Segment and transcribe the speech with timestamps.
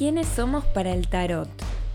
[0.00, 1.50] ¿Quiénes somos para el tarot?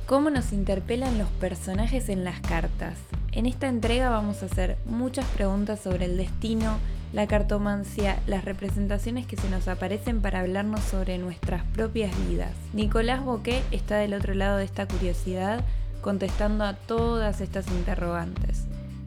[0.05, 2.99] ¿Cómo nos interpelan los personajes en las cartas?
[3.31, 6.77] En esta entrega vamos a hacer muchas preguntas sobre el destino,
[7.13, 12.51] la cartomancia, las representaciones que se nos aparecen para hablarnos sobre nuestras propias vidas.
[12.73, 15.65] Nicolás Boqué está del otro lado de esta curiosidad
[16.01, 18.65] contestando a todas estas interrogantes.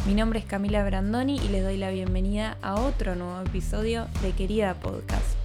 [0.09, 4.33] Mi nombre es Camila Brandoni y les doy la bienvenida a otro nuevo episodio de
[4.33, 5.38] Querida Podcast.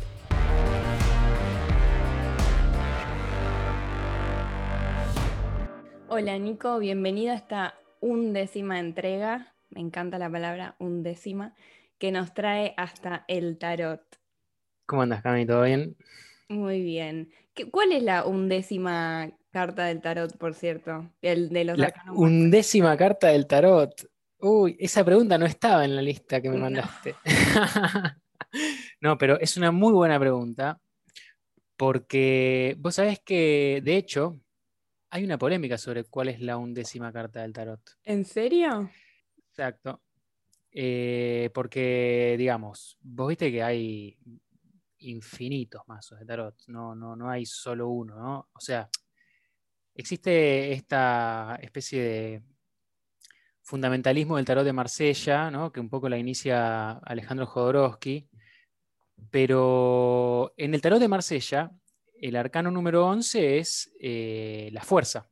[6.15, 11.55] Hola Nico, bienvenida a esta undécima entrega, me encanta la palabra undécima,
[11.97, 14.03] que nos trae hasta el tarot.
[14.85, 15.47] ¿Cómo andas, Cami?
[15.47, 15.97] ¿Todo bien?
[16.49, 17.31] Muy bien.
[17.71, 21.09] ¿Cuál es la undécima carta del tarot, por cierto?
[21.23, 24.07] El de los la undécima carta del tarot.
[24.37, 27.15] Uy, esa pregunta no estaba en la lista que me mandaste.
[29.01, 30.79] no, pero es una muy buena pregunta
[31.75, 34.42] porque vos sabés que, de hecho,
[35.13, 37.79] hay una polémica sobre cuál es la undécima carta del tarot.
[38.03, 38.89] ¿En serio?
[39.47, 40.01] Exacto.
[40.71, 44.17] Eh, porque, digamos, vos viste que hay
[44.97, 48.49] infinitos mazos de tarot, no, no, no hay solo uno, ¿no?
[48.53, 48.89] O sea,
[49.93, 52.43] existe esta especie de
[53.61, 55.71] fundamentalismo del tarot de Marsella, ¿no?
[55.71, 58.27] que un poco la inicia Alejandro Jodorowsky,
[59.29, 61.71] pero en el tarot de Marsella
[62.23, 65.29] el arcano número 11 es eh, la fuerza.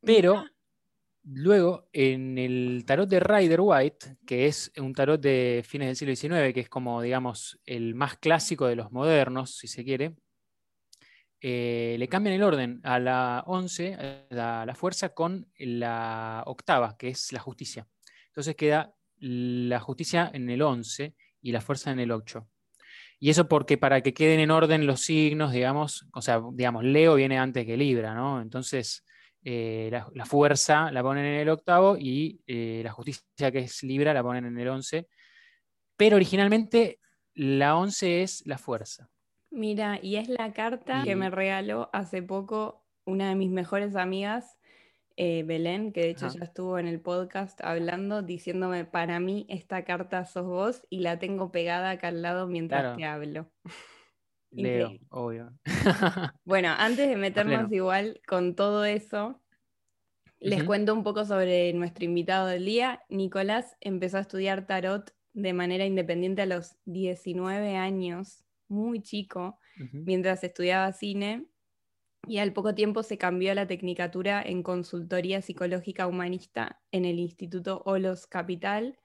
[0.00, 0.44] Pero
[1.22, 6.16] luego en el tarot de Rider White, que es un tarot de fines del siglo
[6.38, 10.16] XIX, que es como, digamos, el más clásico de los modernos, si se quiere,
[11.40, 17.08] eh, le cambian el orden a la 11, a la fuerza, con la octava, que
[17.08, 17.86] es la justicia.
[18.28, 22.48] Entonces queda la justicia en el 11 y la fuerza en el 8.
[23.18, 27.14] Y eso porque para que queden en orden los signos, digamos, o sea, digamos, Leo
[27.14, 28.42] viene antes que Libra, ¿no?
[28.42, 29.04] Entonces,
[29.42, 34.12] eh, la, fuerza la ponen en el octavo y eh, la justicia que es Libra
[34.12, 35.08] la ponen en el once.
[35.96, 37.00] Pero originalmente
[37.34, 39.08] la once es la fuerza.
[39.50, 44.55] Mira, y es la carta que me regaló hace poco una de mis mejores amigas
[45.16, 49.82] eh, Belén, que de hecho ya estuvo en el podcast hablando, diciéndome, para mí esta
[49.84, 53.50] carta sos vos y la tengo pegada acá al lado mientras te hablo.
[54.50, 55.52] Leo, obvio.
[56.44, 59.40] bueno, antes de meternos igual con todo eso,
[60.38, 63.02] les cuento un poco sobre nuestro invitado del día.
[63.08, 69.58] Nicolás empezó a estudiar tarot de manera independiente a los 19 años, muy chico,
[69.92, 71.46] mientras estudiaba cine
[72.26, 77.18] y al poco tiempo se cambió a la tecnicatura en consultoría psicológica humanista en el
[77.18, 78.98] Instituto Olos Capital,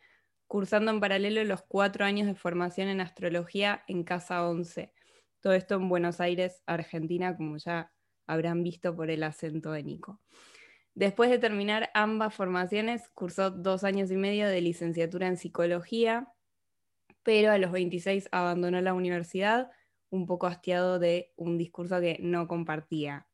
[0.47, 4.91] cursando en paralelo los cuatro años de formación en astrología en Casa 11.
[5.39, 7.91] Todo esto en Buenos Aires, Argentina, como ya
[8.27, 10.19] habrán visto por el acento de Nico.
[10.93, 16.27] Después de terminar ambas formaciones, cursó dos años y medio de licenciatura en psicología,
[17.23, 19.69] pero a los 26 abandonó la universidad
[20.11, 23.27] un poco hastiado de un discurso que no compartía.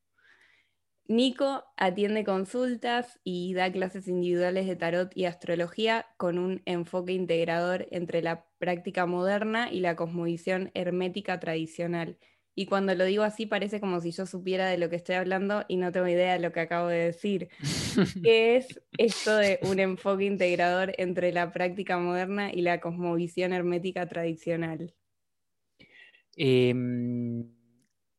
[1.10, 7.86] Nico atiende consultas y da clases individuales de tarot y astrología con un enfoque integrador
[7.90, 12.18] entre la práctica moderna y la cosmovisión hermética tradicional.
[12.54, 15.64] Y cuando lo digo así parece como si yo supiera de lo que estoy hablando
[15.68, 17.48] y no tengo idea de lo que acabo de decir.
[18.22, 24.08] ¿Qué es esto de un enfoque integrador entre la práctica moderna y la cosmovisión hermética
[24.08, 24.94] tradicional?
[26.40, 27.50] Em,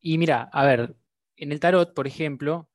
[0.02, 0.96] y mira, a ver,
[1.38, 2.69] en el tarot, por ejemplo,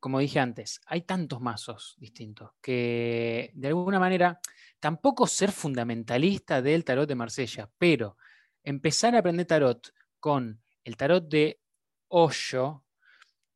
[0.00, 4.40] como dije antes, hay tantos mazos distintos que de alguna manera
[4.78, 8.16] tampoco ser fundamentalista del tarot de Marsella, pero
[8.62, 11.60] empezar a aprender tarot con el tarot de
[12.08, 12.84] Hoyo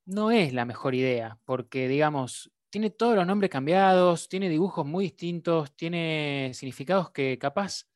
[0.07, 5.05] no es la mejor idea, porque digamos, tiene todos los nombres cambiados, tiene dibujos muy
[5.05, 7.87] distintos, tiene significados que capaz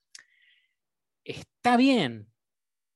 [1.24, 2.31] está bien,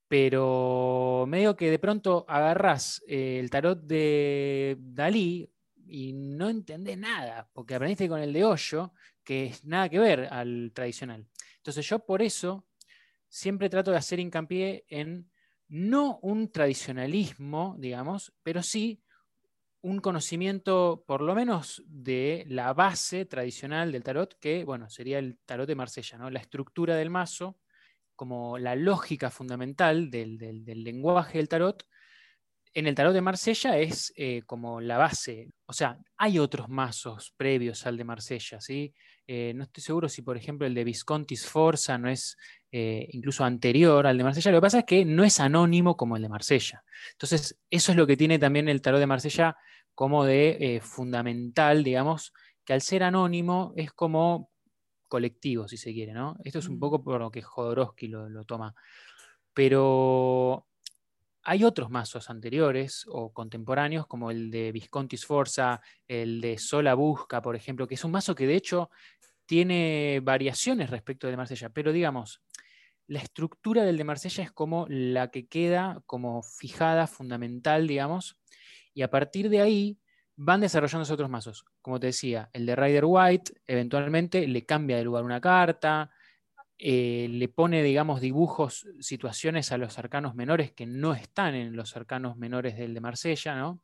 [0.08, 5.50] pero medio que de pronto agarras eh, el tarot de Dalí
[5.88, 8.92] y no entendés nada, porque aprendiste con el de Hoyo,
[9.24, 11.26] que es nada que ver al tradicional.
[11.56, 12.66] Entonces yo por eso
[13.28, 15.30] siempre trato de hacer hincapié en
[15.68, 19.02] no un tradicionalismo, digamos, pero sí
[19.80, 25.38] un conocimiento por lo menos de la base tradicional del tarot, que bueno, sería el
[25.44, 26.30] tarot de Marsella, ¿no?
[26.30, 27.58] La estructura del mazo,
[28.16, 31.86] como la lógica fundamental del, lenguaje del tarot,
[32.74, 35.48] en el tarot de Marsella es eh, como la base.
[35.66, 38.92] O sea, hay otros mazos previos al de Marsella, ¿sí?
[39.26, 42.36] Eh, no estoy seguro si, por ejemplo, el de Visconti Sforza no es
[42.70, 44.50] eh, incluso anterior al de Marsella.
[44.50, 46.84] Lo que pasa es que no es anónimo como el de Marsella.
[47.12, 49.56] Entonces, eso es lo que tiene también el tarot de Marsella
[49.94, 52.34] como de fundamental, digamos,
[52.66, 54.50] que al ser anónimo es como
[55.08, 56.36] colectivo, si se quiere, ¿no?
[56.44, 58.74] Esto es un poco por lo que Jodorowsky lo, lo toma.
[59.52, 60.66] Pero
[61.48, 67.40] hay otros mazos anteriores o contemporáneos, como el de Visconti Sforza, el de Sola Busca,
[67.40, 68.90] por ejemplo, que es un mazo que de hecho
[69.46, 72.42] tiene variaciones respecto de Marsella, pero digamos,
[73.06, 78.40] la estructura del de Marsella es como la que queda como fijada, fundamental, digamos,
[78.92, 79.98] y a partir de ahí
[80.36, 81.64] van desarrollándose otros mazos.
[81.82, 86.10] Como te decía, el de Rider White eventualmente le cambia de lugar una carta,
[86.78, 91.96] eh, le pone, digamos, dibujos, situaciones a los arcanos menores que no están en los
[91.96, 93.80] arcanos menores del de Marsella, ¿no?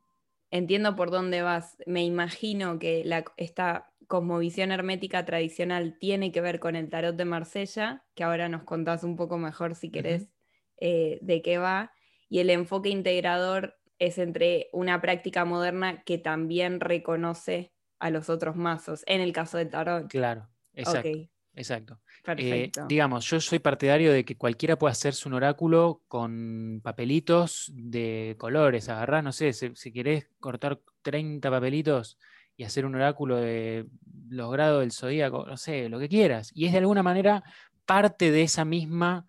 [0.51, 1.79] Entiendo por dónde vas.
[1.87, 3.09] Me imagino que
[3.39, 8.65] esta cosmovisión hermética tradicional tiene que ver con el tarot de Marsella, que ahora nos
[8.65, 10.29] contás un poco mejor si querés
[10.77, 11.93] eh, de qué va,
[12.29, 18.57] y el enfoque integrador es entre una práctica moderna que también reconoce a los otros
[18.57, 20.09] mazos, en el caso del tarot.
[20.09, 21.09] Claro, exacto.
[21.55, 22.01] Exacto.
[22.39, 28.37] Eh, digamos, yo soy partidario de que cualquiera pueda hacerse un oráculo con papelitos de
[28.39, 28.89] colores.
[28.89, 32.19] Agarrás, no sé, si, querés cortar 30 papelitos
[32.57, 33.87] y hacer un oráculo de
[34.31, 36.51] los grados del zodíaco, no sé, lo que quieras.
[36.55, 37.45] Y es de alguna manera
[37.85, 39.27] parte de esa misma,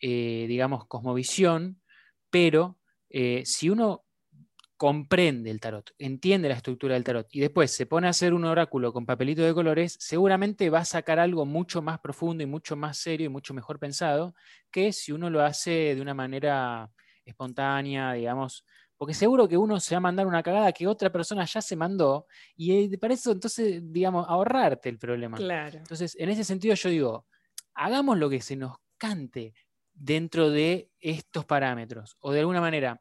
[0.00, 1.80] eh, digamos, cosmovisión,
[2.28, 2.76] pero
[3.18, 4.04] eh, si uno
[4.76, 8.44] comprende el tarot, entiende la estructura del tarot y después se pone a hacer un
[8.44, 12.76] oráculo con papelito de colores, seguramente va a sacar algo mucho más profundo y mucho
[12.76, 14.34] más serio y mucho mejor pensado
[14.70, 16.90] que si uno lo hace de una manera
[17.24, 18.66] espontánea, digamos,
[18.98, 21.74] porque seguro que uno se va a mandar una cagada que otra persona ya se
[21.74, 25.38] mandó y para eso entonces, digamos, ahorrarte el problema.
[25.38, 25.78] Claro.
[25.78, 27.26] Entonces, en ese sentido yo digo,
[27.72, 29.54] hagamos lo que se nos cante
[29.96, 33.00] dentro de estos parámetros o de alguna manera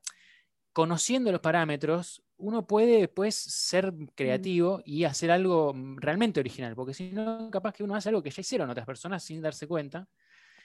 [0.74, 6.94] conociendo los parámetros, uno puede después ser creativo y hacer algo mm, realmente original, porque
[6.94, 10.08] si no, capaz que uno hace algo que ya hicieron otras personas sin darse cuenta.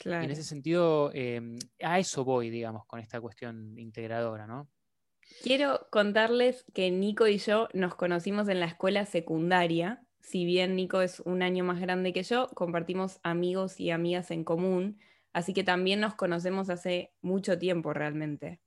[0.05, 4.69] Y en ese sentido, em, a eso voy, digamos, con esta cuestión integradora, ¿no?
[5.43, 10.03] Quiero contarles que Nico y yo nos conocimos en la escuela secundaria.
[10.21, 14.43] Si bien Nico es un año más grande que yo, compartimos amigos y amigas en
[14.43, 14.99] común,
[15.33, 18.61] así que también nos conocemos hace mucho tiempo realmente.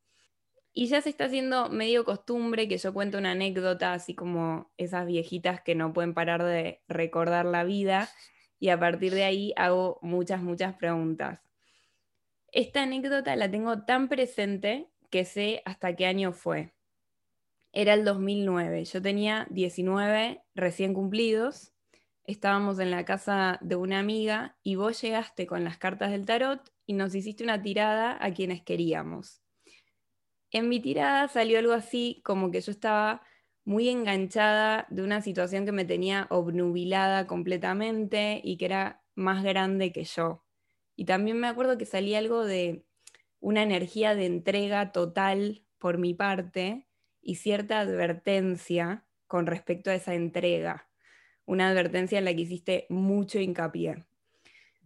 [0.74, 5.06] Y ya se está haciendo medio costumbre que yo cuente una anécdota, así como esas
[5.06, 8.10] viejitas que no pueden parar de recordar la vida,
[8.60, 11.42] y a partir de ahí hago muchas, muchas preguntas.
[12.52, 16.74] Esta anécdota la tengo tan presente que sé hasta qué año fue.
[17.72, 21.73] Era el 2009, yo tenía 19 recién cumplidos,
[22.26, 26.72] estábamos en la casa de una amiga y vos llegaste con las cartas del tarot
[26.86, 29.44] y nos hiciste una tirada a quienes queríamos
[30.54, 33.24] en mi tirada salió algo así como que yo estaba
[33.66, 39.92] muy enganchada de una situación que me tenía obnubilada completamente y que era más grande
[39.92, 40.44] que yo.
[40.96, 42.86] Y también me acuerdo que salía algo de
[43.40, 46.88] una energía de entrega total por mi parte
[47.20, 50.88] y cierta advertencia con respecto a esa entrega.
[51.46, 54.06] Una advertencia en la que hiciste mucho hincapié.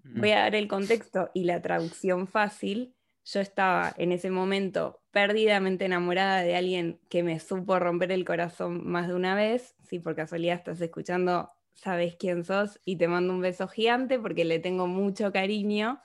[0.03, 2.95] Voy a dar el contexto y la traducción fácil.
[3.25, 8.87] Yo estaba en ese momento perdidamente enamorada de alguien que me supo romper el corazón
[8.87, 9.75] más de una vez.
[9.83, 14.45] Si por casualidad estás escuchando, sabes quién sos y te mando un beso gigante porque
[14.45, 16.01] le tengo mucho cariño,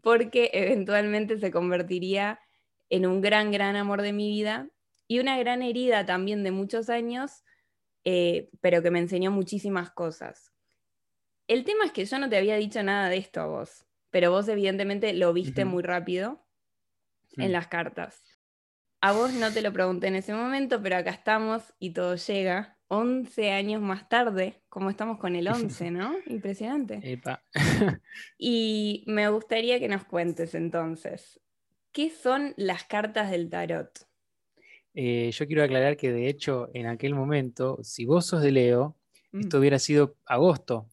[0.00, 2.40] porque eventualmente se convertiría
[2.90, 4.68] en un gran, gran amor de mi vida
[5.06, 7.44] y una gran herida también de muchos años,
[8.04, 10.52] eh, pero que me enseñó muchísimas cosas.
[11.48, 14.30] El tema es que yo no te había dicho nada de esto a vos, pero
[14.30, 16.44] vos evidentemente lo viste muy rápido
[17.36, 18.22] en las cartas.
[19.00, 22.78] A vos no te lo pregunté en ese momento, pero acá estamos y todo llega.
[22.88, 26.14] 11 años más tarde, como estamos con el 11, ¿no?
[26.26, 27.00] Impresionante.
[28.38, 31.40] y me gustaría que nos cuentes entonces,
[31.90, 34.06] ¿qué son las cartas del tarot?
[34.94, 38.96] Eh, yo quiero aclarar que de hecho en aquel momento, si vos sos de Leo,
[39.32, 39.40] mm.
[39.40, 40.88] esto hubiera sido agosto.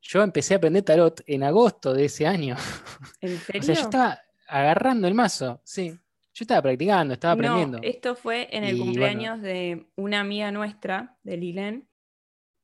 [0.00, 2.56] Yo empecé a aprender tarot en agosto de ese año.
[3.20, 3.60] ¿En serio?
[3.60, 5.98] o sea, yo estaba agarrando el mazo, sí.
[6.34, 7.78] Yo estaba practicando, estaba aprendiendo.
[7.78, 11.88] No, esto fue en el cumpleaños de una amiga nuestra, de Lilen.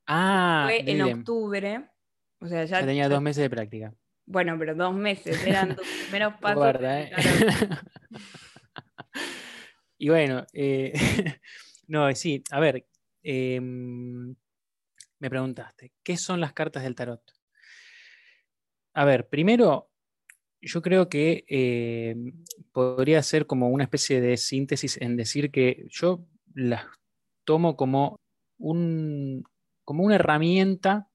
[0.06, 1.90] Ah, fue en octubre.
[2.40, 3.92] O sea, ya, tenía dos meses de práctica.
[4.24, 6.76] Bueno, pero dos meses, eran tus primeros pasos.
[6.80, 7.10] ¿eh?
[9.98, 10.92] y bueno, eh,
[11.88, 12.86] no, sí, a ver,
[13.22, 14.34] em,
[15.18, 17.22] me preguntaste, ¿qué son las cartas del tarot?
[18.94, 19.90] A ver, primero,
[20.60, 26.26] yo creo que em, podría ser como una especie de síntesis en decir que yo
[26.54, 26.84] las
[27.44, 28.20] tomo como,
[28.58, 29.44] un,
[29.84, 31.08] como una herramienta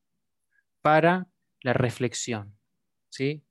[0.82, 1.28] para
[1.62, 2.58] la reflexión.
[3.10, 3.44] ¿sí?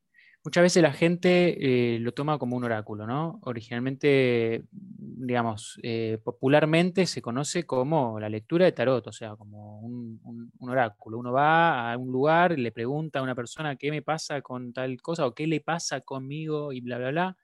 [0.44, 3.38] Muchas veces la gente eh, lo toma como un oráculo, ¿no?
[3.42, 10.20] Originalmente, digamos, eh, popularmente se conoce como la lectura de tarot, o sea, como un,
[10.58, 11.18] oráculo.
[11.18, 15.00] Uno va a un lugar, le pregunta a una persona qué me pasa con tal
[15.00, 17.36] cosa o qué le pasa conmigo y bla, bla, bla.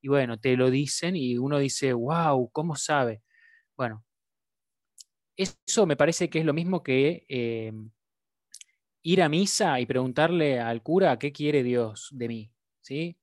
[0.00, 3.22] Y bueno, te lo dicen y uno dice, wow, ¿cómo sabe?
[3.76, 4.04] Bueno,
[5.36, 7.72] eso me parece que es lo mismo que eh,
[9.04, 13.18] ir a misa y preguntarle al cura qué quiere Dios de mí, ¿sí?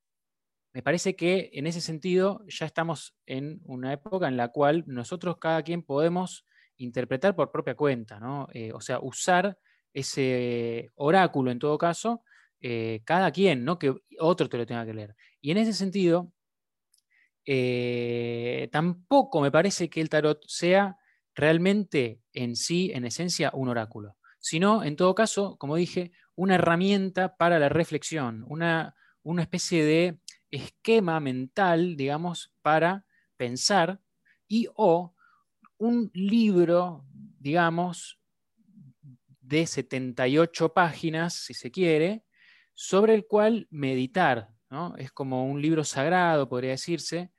[0.73, 5.37] Me parece que en ese sentido ya estamos en una época en la cual nosotros
[5.37, 6.45] cada quien podemos
[6.77, 8.47] interpretar por propia cuenta, ¿no?
[8.53, 9.57] Eh, o sea, usar
[9.91, 12.23] ese oráculo en todo caso,
[12.61, 15.15] eh, cada quien, no que otro te lo tenga que leer.
[15.41, 16.31] Y en ese sentido,
[17.43, 20.97] eh, tampoco me parece que el tarot sea
[21.33, 27.37] realmente en sí, en esencia, un oráculo sino, en todo caso, como dije, una herramienta
[27.37, 30.19] para la reflexión, una, una especie de
[30.49, 33.05] esquema mental, digamos, para
[33.37, 34.01] pensar
[34.47, 35.15] y o
[35.77, 37.05] un libro,
[37.39, 38.19] digamos,
[39.39, 42.23] de 78 páginas, si se quiere,
[42.73, 44.49] sobre el cual meditar.
[44.69, 44.95] ¿no?
[44.97, 47.31] Es como un libro sagrado, podría decirse,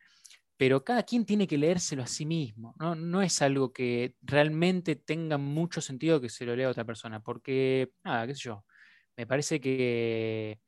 [0.56, 2.75] pero cada quien tiene que leérselo a sí mismo.
[2.78, 3.23] ¿no?
[3.23, 7.92] es algo que realmente tenga mucho sentido que se lo lea a otra persona, porque,
[8.04, 8.64] nada, qué sé yo,
[9.16, 10.61] me parece que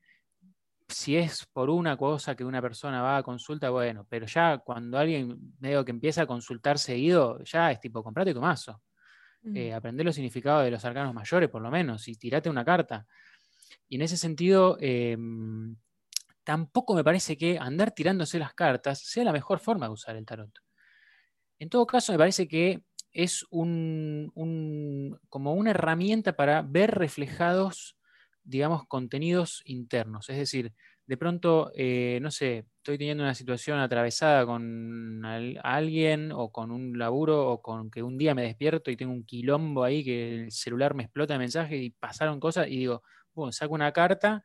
[0.87, 4.97] si es por una cosa que una persona va a consulta, bueno, pero ya cuando
[4.97, 8.81] alguien medio que empieza a consultar seguido, ya es tipo, comprate tu mazo.
[9.53, 13.05] Eh, aprender los significados de los arcanos mayores, por lo menos, y tirate una carta.
[13.87, 15.75] Y en ese sentido, em,
[16.45, 20.25] tampoco me parece que andar tirándose las cartas sea la mejor forma de usar el
[20.25, 20.51] tarot.
[21.59, 22.83] En todo caso, me parece que
[23.13, 24.31] es un,
[25.29, 27.97] como una herramienta para ver reflejados,
[28.43, 30.29] digamos, contenidos internos.
[30.29, 30.73] Es decir,
[31.07, 35.23] de pronto, eh, no sé, estoy teniendo una situación atravesada con
[35.63, 39.23] alguien o con un laburo o con que un día me despierto y tengo un
[39.25, 43.51] quilombo ahí que el celular me explota de mensaje y pasaron cosas y digo, bueno,
[43.51, 44.43] saco una carta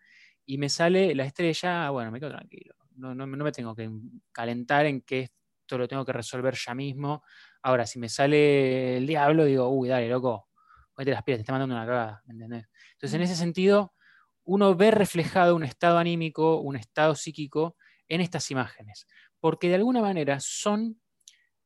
[0.50, 2.74] y me sale la estrella, bueno, me quedo tranquilo.
[2.96, 3.88] No, no, me tengo que
[4.32, 7.22] calentar en que esto lo tengo que resolver ya mismo.
[7.62, 10.48] Ahora, si me sale el diablo, digo, uy, dale, loco,
[10.92, 12.24] ponete las pilas, te está mandando una cagada.
[12.28, 13.94] Entonces, en ese sentido,
[14.42, 17.76] uno ve reflejado un estado anímico, un estado psíquico
[18.08, 19.06] en estas imágenes,
[19.38, 21.00] porque de alguna manera son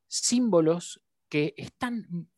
[0.05, 2.29] símbolos que están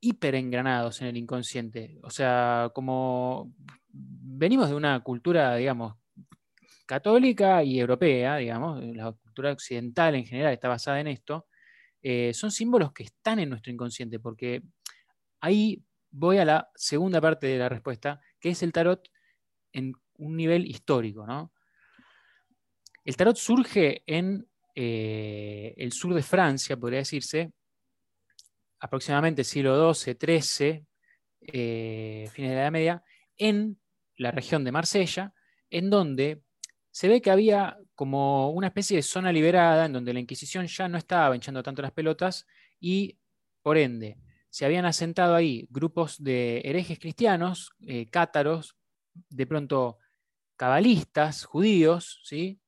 [0.00, 2.00] hiper engranados en el inconsciente.
[2.02, 3.54] O sea, como
[3.94, 5.94] venimos de una cultura, digamos,
[6.86, 11.46] católica y europea, digamos, la cultura occidental en general está basada en esto,
[12.02, 14.62] eh, son símbolos que están en nuestro inconsciente, porque
[15.40, 19.08] ahí voy a la segunda parte de la respuesta, que es el tarot
[19.72, 21.26] en un nivel histórico.
[21.26, 21.52] ¿no?
[23.04, 27.52] El tarot surge en eh, el sur de Francia, podría decirse,
[28.80, 30.86] aproximadamente siglo XII, XIII,
[31.40, 33.04] eh, fines de la Edad Media,
[33.36, 33.78] en
[34.16, 35.34] la región de Marsella,
[35.70, 36.42] en donde
[36.90, 40.88] se ve que había como una especie de zona liberada en donde la Inquisición ya
[40.88, 42.46] no estaba hinchando tanto las pelotas
[42.78, 43.18] y,
[43.62, 44.18] por ende,
[44.50, 48.76] se habían asentado ahí grupos de herejes cristianos, eh, cátaros,
[49.12, 49.98] de pronto
[50.56, 52.60] cabalistas, judíos, ¿sí?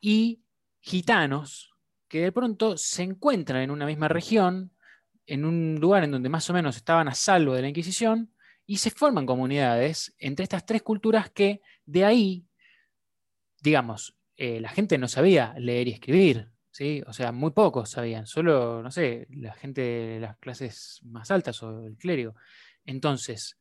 [0.00, 0.44] y
[0.80, 1.72] gitanos,
[2.08, 4.72] que de pronto se encuentran en una misma región,
[5.26, 8.32] en un lugar en donde más o menos estaban a salvo de la Inquisición,
[8.70, 12.46] y se forman comunidades entre estas tres culturas que de ahí,
[13.60, 17.02] digamos, eh, la gente no sabía leer y escribir, ¿sí?
[17.08, 21.60] O sea, muy pocos sabían, solo, no sé, la gente de las clases más altas
[21.64, 22.36] o el clérigo.
[22.84, 23.58] Entonces,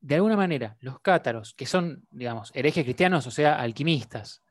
[0.00, 4.42] de alguna manera, los cátaros, que son, digamos, herejes cristianos, o sea, alquimistas,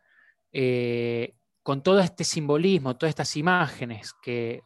[0.51, 4.61] eh, con todo este simbolismo, todas estas imágenes, que,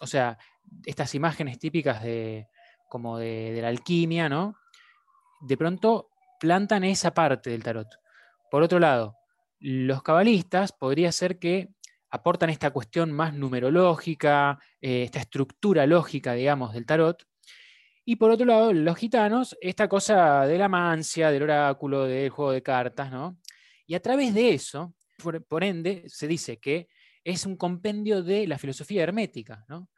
[0.00, 0.36] o sea,
[0.84, 2.48] estas imágenes típicas de,
[2.88, 4.56] como de, la alquimia, ¿no?
[5.40, 6.08] De pronto
[6.40, 7.88] plantan esa parte del tarot.
[8.50, 9.16] Por otro lado,
[9.58, 11.68] los cabalistas podría ser que
[12.10, 17.24] aportan esta cuestión más numerológica, eh, esta estructura lógica, digamos, del tarot.
[18.04, 22.52] Y por otro lado, los gitanos, esta cosa de la mancia, del oráculo, del juego
[22.52, 23.36] de cartas, ¿no?
[23.86, 24.94] Y a través de eso,
[25.48, 26.88] por, ende, se dice que
[27.24, 29.88] es un compendio de la filosofía hermética, ¿no?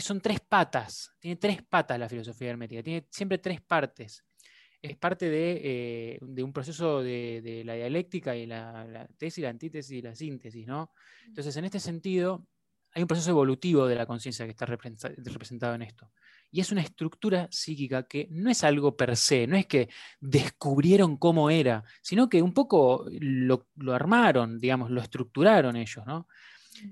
[0.00, 4.24] Son tres patas, tiene tres patas la filosofía hermética, tiene siempre tres partes.
[4.80, 10.02] Es parte de, eh, un proceso de, la dialéctica y la, tesis, la antítesis y
[10.02, 10.92] la síntesis, ¿no?
[11.26, 12.46] Entonces, en este sentido,
[12.92, 16.10] hay un proceso evolutivo de la conciencia que está representado en esto.
[16.50, 19.88] Y es una estructura psíquica que no es algo per se, no es que
[20.20, 26.06] descubrieron cómo era, sino que un poco lo, armaron, digamos, lo estructuraron ellos.
[26.06, 26.26] ¿no?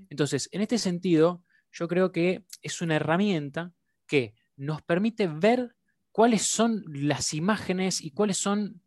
[0.09, 3.71] Entonces, en este sentido, yo creo que es una herramienta
[4.07, 5.75] que nos permite ver
[6.11, 8.81] cuáles son las imágenes y cuáles son,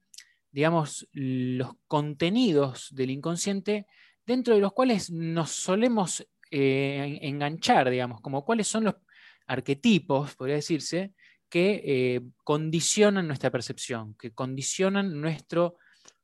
[0.50, 3.86] digamos, los contenidos del inconsciente
[4.26, 8.94] dentro de los cuales nos solemos eh, enganchar, digamos, como cuáles son los
[9.46, 11.14] arquetipos, podría decirse,
[11.48, 15.76] que eh, condicionan nuestra percepción, que condicionan nuestro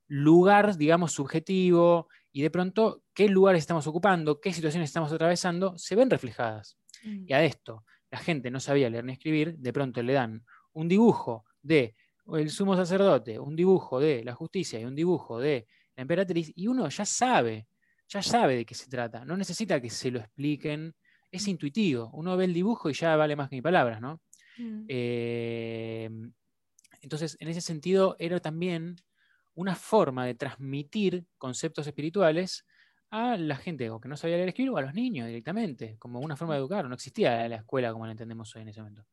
[0.09, 5.97] lugar, digamos, subjetivo, y de pronto qué lugares estamos ocupando, qué situaciones estamos atravesando, se
[5.97, 6.77] ven reflejadas.
[7.03, 7.25] Mm.
[7.27, 10.45] Y a esto, la gente no sabía leer ni escribir, de pronto le dan
[10.75, 11.97] un dibujo de
[12.35, 16.67] el sumo sacerdote, un dibujo de la justicia y un dibujo de la emperatriz, y
[16.67, 17.69] uno ya sabe,
[18.07, 20.95] ya sabe de qué se trata, no necesita que se lo expliquen,
[21.31, 22.11] es intuitivo.
[22.13, 24.21] Uno ve el dibujo y ya vale más que mi palabras, ¿no?
[24.59, 24.85] Mm.
[24.89, 26.11] Eh,
[27.01, 28.97] entonces, en ese sentido, era también
[29.55, 32.67] una forma de transmitir conceptos espirituales
[33.17, 36.21] a la gente o que no sabía leer escribir o a los niños directamente, como
[36.21, 36.87] una forma de educar.
[36.89, 39.07] No existía la escuela como la entendemos hoy en ese momento.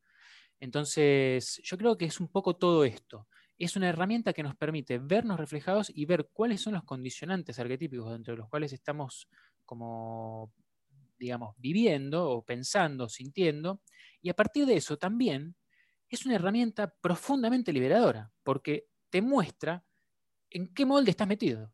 [0.59, 3.27] Entonces, yo creo que es un poco todo esto.
[3.57, 8.11] Es una herramienta que nos permite vernos reflejados y ver cuáles son los condicionantes arquetípicos
[8.11, 9.27] dentro de los cuales estamos
[9.65, 10.51] como
[11.17, 13.81] digamos, viviendo o pensando, sintiendo,
[14.21, 15.55] y a partir de eso también
[16.09, 19.83] es una herramienta profundamente liberadora, porque te muestra
[20.49, 21.71] en qué molde estás metido.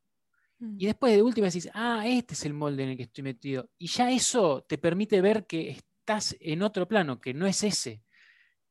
[0.59, 0.75] Mm.
[0.77, 3.69] Y después de última decís, ah, este es el molde en el que estoy metido.
[3.77, 8.03] Y ya eso te permite ver que estás en otro plano, que no es ese.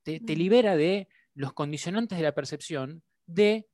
[0.02, 0.38] Te, te mm.
[0.38, 3.68] libera de los condicionantes de la percepción de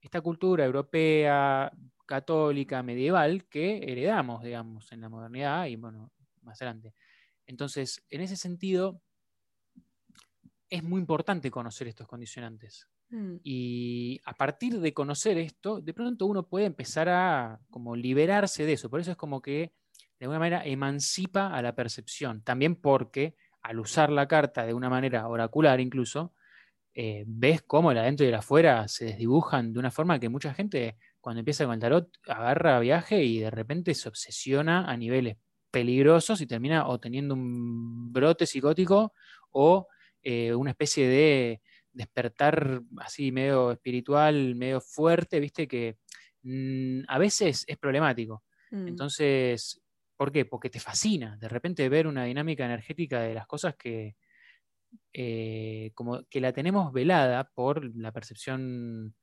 [0.00, 1.72] esta cultura europea,
[2.06, 6.94] católica, medieval, que heredamos, digamos, en la modernidad y bueno, más grande.
[7.46, 9.00] Entonces, en ese sentido,
[10.70, 12.88] es muy importante conocer estos condicionantes.
[13.10, 13.36] Mm.
[13.42, 18.72] Y a partir de conocer esto, de pronto uno puede empezar a como liberarse de
[18.74, 18.90] eso.
[18.90, 19.72] Por eso es como que
[20.18, 22.42] de alguna manera emancipa a la percepción.
[22.42, 26.34] También porque al usar la carta de una manera oracular incluso,
[26.94, 30.54] eh, ves cómo el adentro y el afuera se desdibujan de una forma que mucha
[30.54, 35.36] gente cuando empieza con el tarot agarra viaje y de repente se obsesiona a niveles
[35.70, 39.12] peligrosos y termina o teniendo un brote psicótico
[39.50, 39.88] o
[40.22, 41.60] eh, una especie de
[41.96, 45.96] despertar así medio espiritual, medio fuerte, viste, que
[46.42, 48.44] mm, a veces es problemático.
[48.70, 48.88] Mm.
[48.88, 49.82] Entonces,
[50.16, 50.44] ¿por qué?
[50.44, 54.16] Porque te fascina de repente ver una dinámica energética de las cosas que,
[55.12, 59.14] eh, como que la tenemos velada por la percepción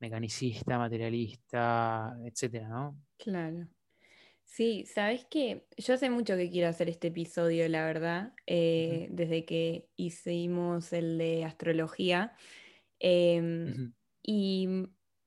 [0.00, 2.98] mecanicista, materialista, etcétera, ¿no?
[3.18, 3.68] Claro.
[4.50, 9.44] Sí, sabes que yo hace mucho que quiero hacer este episodio, la verdad, eh, desde
[9.44, 12.34] que hicimos el de astrología.
[12.98, 14.66] Em, y,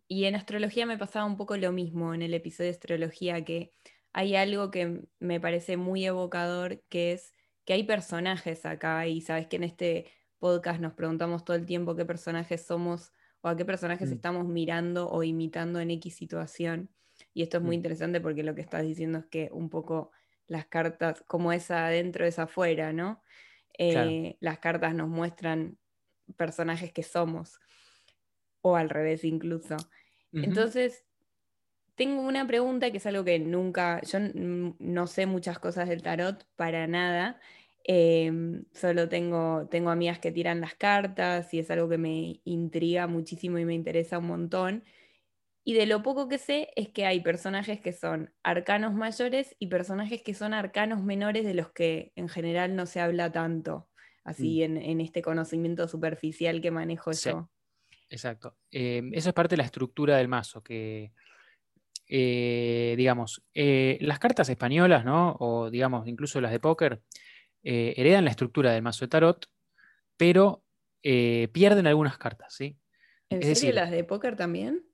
[0.10, 3.74] en astrología me pasaba un poco lo mismo en el episodio de astrología, que
[4.12, 7.32] hay algo que me parece muy evocador, que es
[7.64, 11.96] que hay personajes acá y sabes que en este podcast nos preguntamos todo el tiempo
[11.96, 14.14] qué personajes somos o a qué personajes mm.
[14.14, 16.90] estamos mirando o imitando en X situación.
[17.34, 17.80] Y esto es muy mm.
[17.80, 20.12] interesante porque lo que estás diciendo es que un poco
[20.48, 23.22] las cartas, como es adentro, es afuera, ¿no?
[23.78, 25.78] Eh, las cartas nos muestran
[26.38, 27.60] personajes que somos,
[28.62, 29.78] o al revés incluso.
[30.32, 31.06] Entonces,
[31.96, 36.46] tengo una pregunta que es algo que nunca, yo no sé muchas cosas del tarot
[36.56, 37.40] para nada,
[37.84, 43.06] em, solo tengo, tengo amigas que tiran las cartas y es algo que me intriga
[43.08, 44.84] muchísimo y me interesa un montón.
[45.64, 49.68] Y de lo poco que sé es que hay personajes que son arcanos mayores y
[49.68, 53.88] personajes que son arcanos menores de los que en general no se habla tanto,
[54.26, 54.78] así mm.
[54.78, 57.50] en, este conocimiento superficial que manejo yo.
[58.10, 58.58] Exacto.
[58.72, 61.14] Em, eso es parte de la estructura del mazo, que
[62.08, 65.36] eh, digamos, eh, las cartas españolas, ¿no?
[65.40, 67.02] O digamos, incluso las de póker,
[67.64, 69.50] eh, heredan la estructura del mazo de tarot,
[70.18, 70.64] pero
[71.02, 72.78] pierden algunas cartas, ¿sí?
[73.30, 74.86] ¿En serio las de póker también?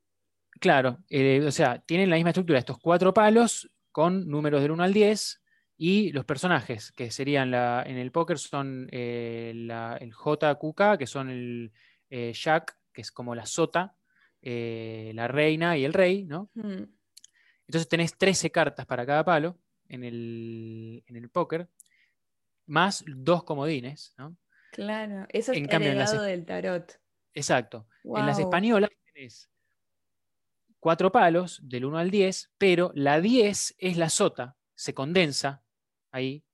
[0.60, 4.82] Claro, eh, o sea, tienen la misma estructura, estos cuatro palos con números del 1
[4.82, 5.42] al 10
[5.78, 11.30] y los personajes, que serían la, en el póker son eh, el JQK, que son
[11.30, 11.72] el
[12.10, 13.96] eh, Jack, que es como la sota,
[14.42, 16.50] la reina y el rey, ¿no?
[16.54, 16.84] Hmm.
[17.66, 21.68] Entonces tenés 13 cartas para cada palo, en el, en el póker,
[22.66, 24.36] más dos comodines, ¿no?
[24.72, 27.00] Claro, eso es en cambio, del tarot.
[27.32, 27.88] Exacto.
[28.04, 29.49] En las españolas tenés
[30.80, 35.62] cuatro palos del 1 al 10, pero la 10 es la sota, se condensa
[36.10, 36.44] ahí.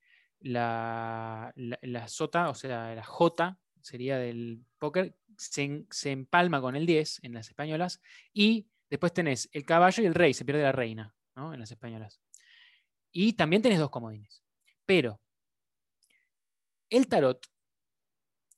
[0.40, 6.86] La, la, sota, o sea, la J sería del póker, se, se, empalma con el
[6.86, 8.00] 10 en las españolas
[8.32, 11.54] y después tenés el caballo y el rey, se pierde la reina ¿no?
[11.54, 12.20] en las españolas.
[13.10, 14.44] Y también tenés dos comodines.
[14.84, 15.20] Pero
[16.90, 17.44] el tarot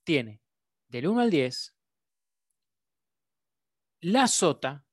[0.03, 0.41] tiene
[0.89, 1.75] del 1 al 10
[4.01, 4.85] la sota,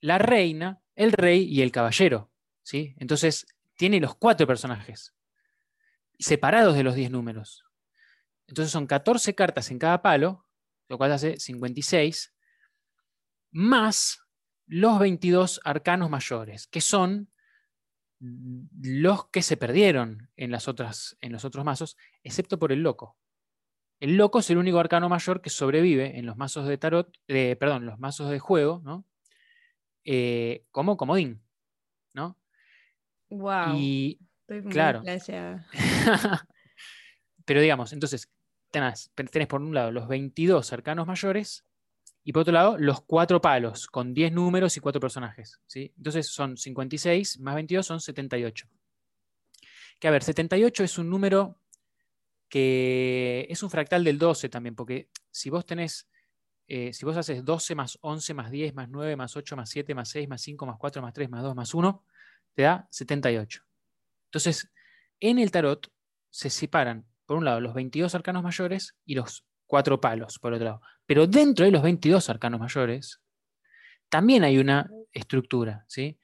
[0.00, 2.30] la reina, el rey y el caballero.
[2.62, 2.94] ¿sí?
[2.98, 5.14] Entonces, tiene los cuatro personajes
[6.18, 7.64] separados de los 10 números.
[8.46, 10.46] Entonces son 14 cartas en cada palo,
[10.88, 12.34] lo cual hace 56,
[13.50, 14.20] más
[14.66, 17.30] los 22 arcanos mayores, que son
[18.18, 23.16] los que se perdieron en, las otras, en los otros mazos, excepto por el loco.
[24.00, 27.86] El loco es el único arcano mayor que sobrevive en los mazos de tarot, perdón,
[27.86, 29.06] los mazos de juego, ¿no?
[30.08, 31.42] Eh, como comodín,
[32.14, 32.38] ¿no?
[33.28, 33.74] Wow.
[33.76, 34.20] Y
[34.70, 35.02] claro.
[37.44, 38.30] Pero digamos, entonces,
[38.70, 41.64] tenés, tenés por un lado los 22 arcanos mayores
[42.22, 45.60] y por otro lado los cuatro palos con 10 números y cuatro personajes.
[45.66, 45.92] ¿sí?
[45.96, 48.68] Entonces son 56 más 22 son 78.
[49.98, 51.58] Que a ver, 78 es un número
[52.48, 56.08] que es un fractal del 12 también, porque si vos tenés,
[56.68, 59.94] eh, si vos haces 12 más 11 más 10 más 9 más 8 más 7
[59.94, 62.04] más 6 más 5 más 4 más 3 más 2 más 1,
[62.54, 63.62] te da 78.
[64.26, 64.70] Entonces,
[65.20, 65.90] en el tarot
[66.30, 70.64] se separan, por un lado, los 22 arcanos mayores y los cuatro palos, por otro
[70.64, 70.80] lado.
[71.06, 73.20] Pero dentro de los 22 arcanos mayores,
[74.08, 75.84] también hay una estructura.
[75.88, 76.18] ¿sí?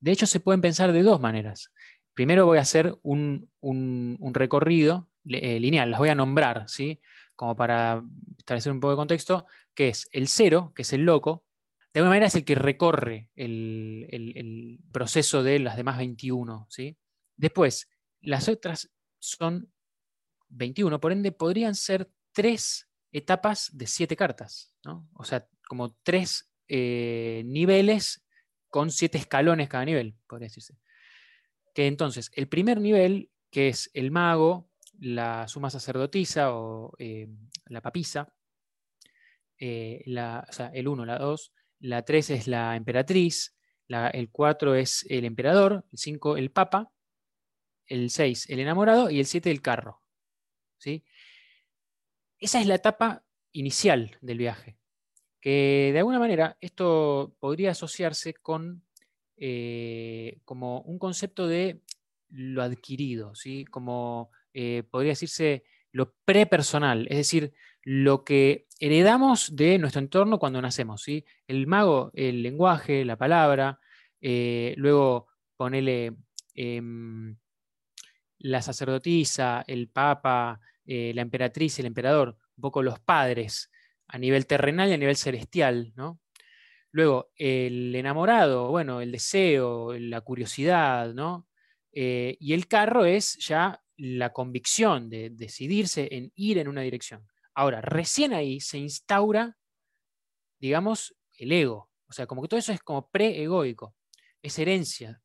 [0.00, 1.72] De hecho, se pueden pensar de dos maneras.
[2.14, 3.48] Primero voy a hacer un,
[4.32, 7.00] recorrido eh, lineal, las voy a nombrar, ¿sí?
[7.42, 8.04] Como para
[8.38, 11.44] establecer un poco de contexto, que es el cero, que es el loco,
[11.92, 16.68] de alguna manera es el que recorre el, proceso de las demás 21.
[16.70, 16.96] ¿sí?
[17.36, 19.72] Después, las otras son
[20.50, 25.08] 21, por ende podrían ser tres etapas de siete cartas, ¿no?
[25.14, 28.24] O sea, como tres eh, niveles
[28.68, 30.78] con siete escalones cada nivel, podría decirse.
[31.74, 34.70] Que entonces, el primer nivel, que es el mago,
[35.02, 37.28] la suma sacerdotisa o eh,
[37.66, 38.32] la papisa,
[39.58, 43.56] eh, o sea, el 1, la 2, la 3 es la emperatriz,
[43.88, 46.92] el 4 es el emperador, el 5 el papa,
[47.86, 50.00] el 6 el enamorado y el 7 el carro.
[50.78, 51.04] ¿sí?
[52.38, 54.78] Esa es la etapa inicial del viaje,
[55.40, 58.84] que de alguna manera esto podría asociarse con
[59.36, 61.82] eh, como un concepto de
[62.28, 63.64] lo adquirido, ¿sí?
[63.64, 70.62] como eh, podría decirse lo prepersonal, es decir, lo que heredamos de nuestro entorno cuando
[70.62, 71.02] nacemos.
[71.02, 71.24] ¿sí?
[71.46, 73.78] El mago, el lenguaje, la palabra,
[74.20, 76.16] eh, luego ponele
[76.54, 77.36] em,
[78.38, 83.70] la sacerdotisa, el papa, eh, la emperatriz, el emperador, un poco los padres
[84.08, 86.20] a nivel terrenal y a nivel celestial, ¿no?
[86.90, 91.48] Luego, el enamorado, bueno, el deseo, la curiosidad, ¿no?
[91.90, 97.24] Y el carro es ya la convicción de decidirse en ir en una dirección.
[97.54, 99.56] Ahora, recién ahí se instaura,
[100.58, 101.88] digamos, el ego.
[102.08, 103.94] O sea, como que todo eso es como pre-egoico,
[104.42, 105.22] es herencia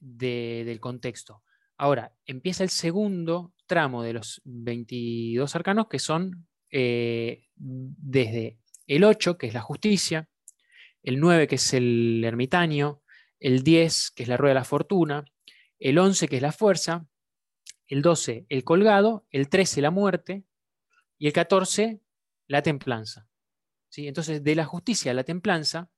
[0.00, 1.44] del contexto.
[1.76, 9.38] Ahora, empieza el segundo tramo de los 22 arcanos, que son eh, desde el 8,
[9.38, 10.28] que es la justicia,
[11.04, 13.02] el 9, que es el ermitaño,
[13.38, 15.24] el 10, que es la rueda de la fortuna,
[15.78, 17.06] el 11, que es la fuerza,
[17.90, 20.44] el 12, el colgado, el 13, la muerte,
[21.18, 22.00] y el 14,
[22.46, 23.28] la templanza.
[23.88, 24.06] ¿Sí?
[24.06, 25.90] Entonces, de la justicia a la templanza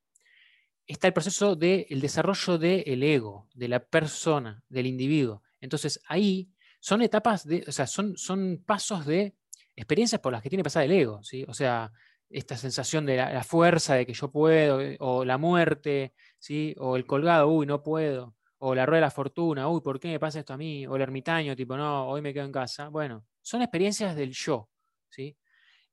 [0.87, 5.43] está el proceso del desarrollo del ego, de la persona, del individuo.
[5.61, 9.35] Entonces ahí son etapas de, o sea, son, son pasos de
[9.75, 11.45] experiencias por las que tiene que pasar el ego, ¿sí?
[11.47, 11.91] O sea,
[12.29, 16.75] esta sensación de la, fuerza de que yo puedo, eh, o la muerte, ¿sí?
[16.79, 20.07] O el colgado, uy, no puedo, o la rueda de la fortuna, uy, ¿por qué
[20.07, 20.87] me pasa esto a mí?
[20.87, 22.87] O el ermitaño, tipo, no, hoy me quedo en casa.
[22.87, 24.69] Bueno, son experiencias del yo,
[25.09, 25.37] ¿sí?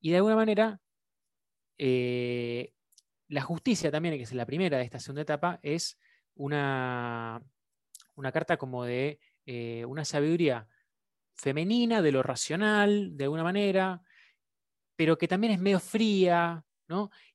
[0.01, 0.81] Y de alguna manera,
[1.77, 2.73] eh,
[3.27, 5.99] la justicia también, que es la primera de esta segunda etapa, es
[6.37, 7.43] una,
[8.15, 10.69] una carta como de eh, una sabiduría
[11.35, 14.01] femenina, de lo racional, de alguna manera,
[14.95, 16.65] pero que también es medio fría,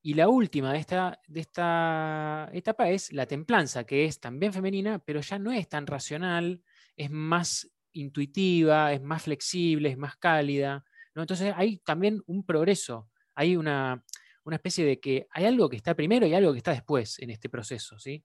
[0.01, 4.99] Y la última de esta, de esta etapa es la templanza, que es también femenina,
[4.99, 6.61] pero ya no es tan racional,
[6.95, 10.83] es más intuitiva, es más flexible, es más cálida.
[11.13, 11.21] ¿no?
[11.21, 14.03] Entonces hay también un progreso, hay una,
[14.51, 17.49] especie de que hay algo que está primero y algo que está después en este
[17.49, 17.97] proceso.
[17.97, 18.23] ¿sí?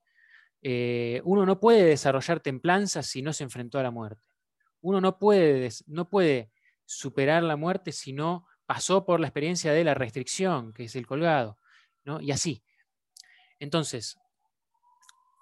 [0.62, 4.26] Eh, uno no puede desarrollar templanza si no se enfrentó a la muerte.
[4.82, 6.50] Uno no puede, no puede
[6.84, 11.04] superar la muerte si no pasó por la experiencia de la restricción, que es el
[11.04, 11.58] colgado.
[12.04, 12.20] ¿no?
[12.20, 12.62] Y así.
[13.58, 14.16] Entonces,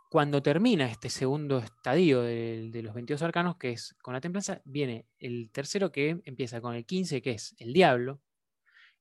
[0.08, 5.04] cuando termina este segundo estadio de, los 22 arcanos, que es con la templanza, viene
[5.18, 8.22] el tercero que empieza con el 15, que es el diablo,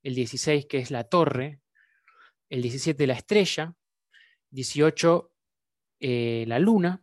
[0.03, 1.61] el 16, que es la torre,
[2.49, 3.75] el 17, la estrella,
[4.49, 5.31] 18,
[6.01, 7.01] eh, la luna,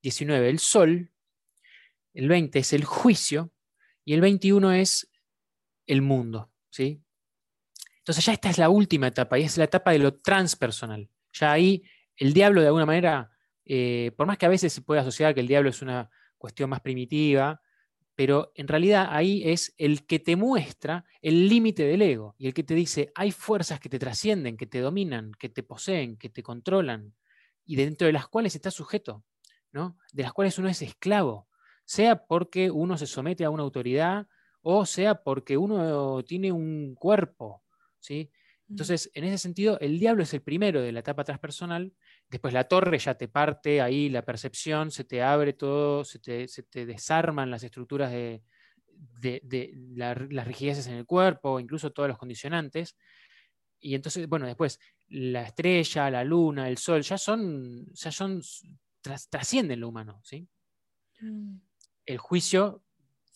[0.00, 1.12] 19, el sol,
[2.14, 3.52] el 20 es el juicio
[4.06, 5.10] y el 21 es
[5.86, 6.51] el mundo.
[6.72, 7.00] ¿Sí?
[7.98, 11.08] Entonces ya esta es la última etapa y es la etapa de lo transpersonal.
[11.32, 11.84] Ya ahí
[12.16, 13.30] el diablo de alguna manera,
[13.64, 16.70] eh, por más que a veces se puede asociar que el diablo es una cuestión
[16.70, 17.60] más primitiva,
[18.16, 22.54] pero en realidad ahí es el que te muestra el límite del ego y el
[22.54, 26.28] que te dice, hay fuerzas que te trascienden, que te dominan, que te poseen, que
[26.28, 27.14] te controlan
[27.64, 29.24] y dentro de las cuales estás sujeto,
[29.70, 29.96] ¿no?
[30.12, 31.48] de las cuales uno es esclavo
[31.84, 34.26] sea porque uno se somete a una autoridad
[34.62, 37.62] o sea porque uno tiene un cuerpo.
[37.98, 38.30] ¿sí?
[38.68, 38.72] Mm.
[38.72, 41.92] Entonces, en ese sentido, el diablo es el primero de la etapa transpersonal.
[42.30, 46.86] Después la torre ya te parte ahí la percepción, se te abre todo, se te,
[46.86, 48.42] desarman las estructuras de,
[49.94, 52.96] las rigideces en el cuerpo, incluso todos los condicionantes.
[53.80, 58.40] Y entonces, bueno, después la estrella, la luna, el sol, ya son, ya son
[59.28, 60.48] trascienden lo humano, ¿sí?
[61.20, 61.56] Mm
[62.06, 62.82] el juicio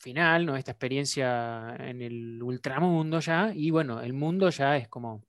[0.07, 0.57] final, ¿no?
[0.57, 5.25] Esta experiencia en el ultramundo ya, y bueno, el mundo ya es como,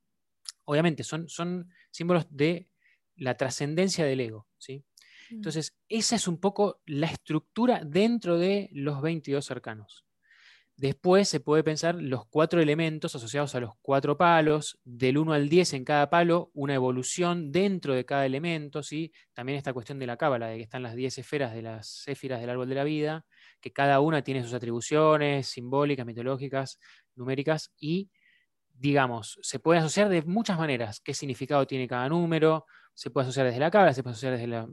[0.66, 2.70] obviamente, son, son símbolos de
[3.16, 4.86] la trascendencia del ego, ¿sí?
[5.32, 5.36] Mm.
[5.38, 10.06] Entonces, esa es un poco la estructura dentro de los 22 arcanos.
[10.76, 15.50] Después se puede pensar los cuatro elementos asociados a los cuatro palos, del 1 al
[15.50, 19.12] 10 en cada palo, una evolución dentro de cada elemento, ¿sí?
[19.34, 22.40] También esta cuestión de la cábala, de que están las 10 esferas de las éfiras
[22.40, 23.26] del árbol de la vida,
[23.62, 26.80] que cada una tiene sus atribuciones simbólicas, mitológicas,
[27.16, 28.10] numéricas, y,
[28.74, 31.00] digamos, se puede asociar de muchas maneras.
[31.02, 32.66] ¿Qué significado tiene cada número?
[32.94, 34.68] Se puede asociar desde la cábala, se puede asociar desde la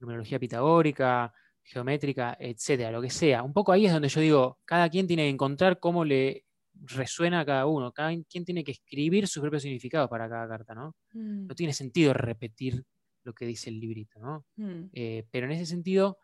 [0.00, 3.42] numerología pitagórica, geométrica, etcétera, lo que sea.
[3.42, 7.40] Un poco ahí es donde yo digo, cada quien tiene que encontrar cómo le resuena
[7.40, 10.94] a cada uno, cada quien tiene que escribir su propio significado para cada carta, ¿no?
[11.12, 11.46] Mm.
[11.46, 12.84] No tiene sentido repetir
[13.24, 14.46] lo que dice el librito, ¿no?
[14.56, 14.90] Mm.
[14.92, 16.18] Eh, pero en ese sentido,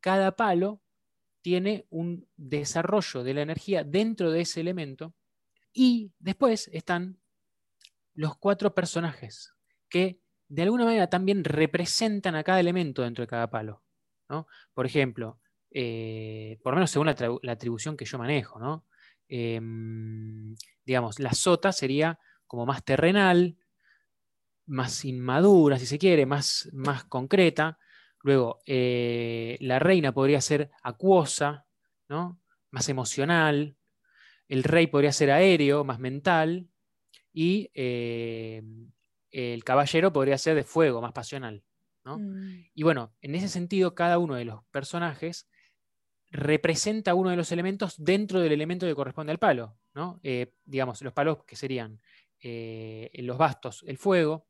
[0.00, 0.80] cada palo
[1.46, 5.14] tiene un desarrollo de la energía dentro de ese elemento
[5.72, 7.20] y después están
[8.14, 9.54] los cuatro personajes
[9.88, 13.84] que de alguna manera también representan a cada elemento dentro de cada palo.
[14.74, 15.38] Por ejemplo,
[15.70, 18.84] eh, por lo menos según la, atribución que yo manejo,
[19.28, 23.56] em, digamos, la sota sería como más terrenal,
[24.66, 27.78] más inmadura, si se quiere, más, más concreta.
[28.26, 31.64] Luego, eh, la reina podría ser acuosa,
[32.08, 32.40] ¿no?
[32.72, 33.76] más emocional.
[34.48, 36.68] El rey podría ser aéreo, más mental.
[37.32, 38.64] Y eh,
[39.30, 41.62] el caballero podría ser de fuego, más pasional.
[42.04, 42.64] Mm.
[42.74, 45.48] Y bueno, en ese sentido, cada uno de los personajes
[46.32, 49.78] representa uno de los elementos dentro del elemento que corresponde al palo.
[49.94, 50.18] ¿no?
[50.24, 52.00] Eh, digamos, los palos que serían
[52.42, 54.48] eh, los bastos, el fuego,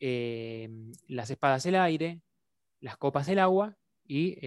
[0.00, 0.66] eh,
[1.08, 2.22] las espadas, el aire,
[2.86, 4.38] las copas, el agua y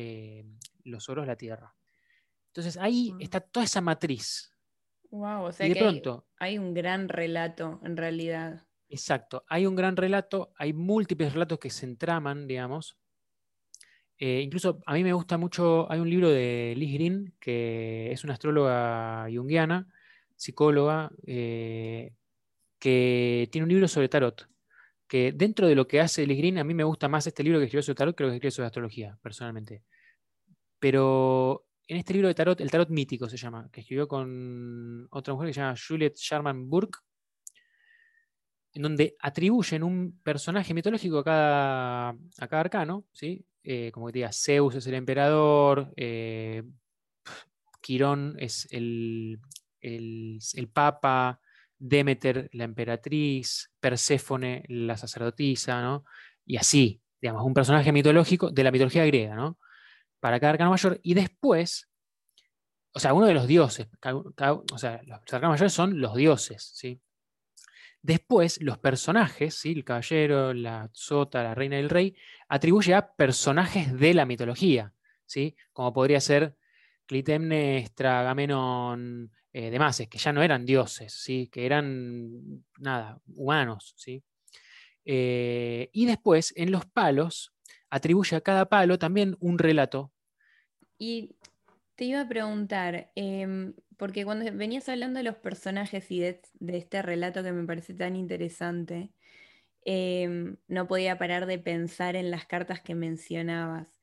[0.86, 1.76] los oros, la tierra.
[2.48, 4.56] Entonces ahí está toda esa matriz.
[5.12, 8.66] Wow, o sea que pronto, hay un gran relato en realidad.
[8.88, 9.44] Exacto.
[9.48, 12.98] Hay un gran relato, hay múltiples relatos que se entraman, digamos.
[14.18, 18.24] Eh, incluso a mí me gusta mucho, hay un libro de Liz Green, que es
[18.24, 19.88] una astróloga junguiana,
[20.36, 22.14] psicóloga, eh,
[22.80, 24.48] que tiene un libro sobre tarot.
[25.10, 27.60] Que dentro de lo que hace Liz Green, a mí me gusta más este libro
[27.60, 29.84] que escribió sobre tarot que lo que escribe sobre astrología, personalmente.
[30.80, 35.34] Pero en este libro de tarot, el tarot mítico se llama, que escribió con otra
[35.34, 37.00] mujer que se llama Juliet Sharman Burke,
[38.74, 43.44] en donde atribuyen un personaje mitológico a cada, a cada arcano, ¿sí?
[43.64, 46.64] Eh, como que diga, Zeus es el emperador, eh,
[47.82, 49.40] Quirón es el,
[49.82, 51.40] el, papa,
[51.80, 56.06] Demeter la emperatriz, Perséfone la sacerdotisa, ¿no?
[56.46, 59.58] Y así, digamos, un personaje mitológico de la mitología griega, ¿no?
[60.20, 61.00] Para cada arcano mayor.
[61.02, 61.90] Y después,
[62.94, 67.02] o sea, uno de los dioses, o sea, los arcanos mayores son los dioses, ¿sí?
[68.02, 69.74] Después, los personajes, ¿sí?
[69.74, 72.16] el caballero, la sota, la reina y el rey,
[72.48, 74.94] atribuye a personajes de la mitología.
[75.26, 75.56] ¿sí?
[75.74, 76.56] Como podría ser
[77.06, 81.50] Clitemnestra, Agamenón, eh, demás, que ya no eran dioses, ¿sí?
[81.52, 83.94] que eran, nada, humanos.
[83.98, 84.24] ¿sí?
[85.06, 87.54] Eh, y después, en los palos,
[87.90, 90.12] atribuye a cada palo también un relato.
[90.98, 91.36] Y
[91.96, 97.02] te iba a preguntar, em, porque cuando venías hablando de los personajes y de, este
[97.02, 99.12] relato que me parece tan interesante,
[99.84, 104.00] em, no podía parar de pensar en las cartas que mencionabas.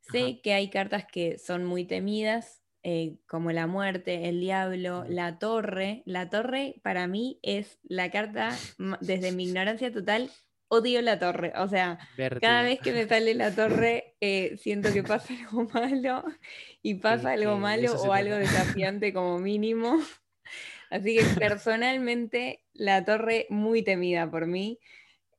[0.00, 5.38] Sé que hay cartas que son muy temidas, eh, como la muerte, el diablo, la
[5.38, 6.02] torre.
[6.04, 8.56] La torre para mí es la carta,
[9.00, 10.30] desde mi ignorancia total,
[10.72, 11.52] odio la torre.
[11.56, 11.98] O sea,
[12.40, 16.24] cada vez que me sale la torre, eh, siento que pasa algo malo
[16.82, 20.00] y pasa algo malo o algo desafiante como mínimo.
[20.90, 24.78] Así que personalmente la torre muy temida por mí.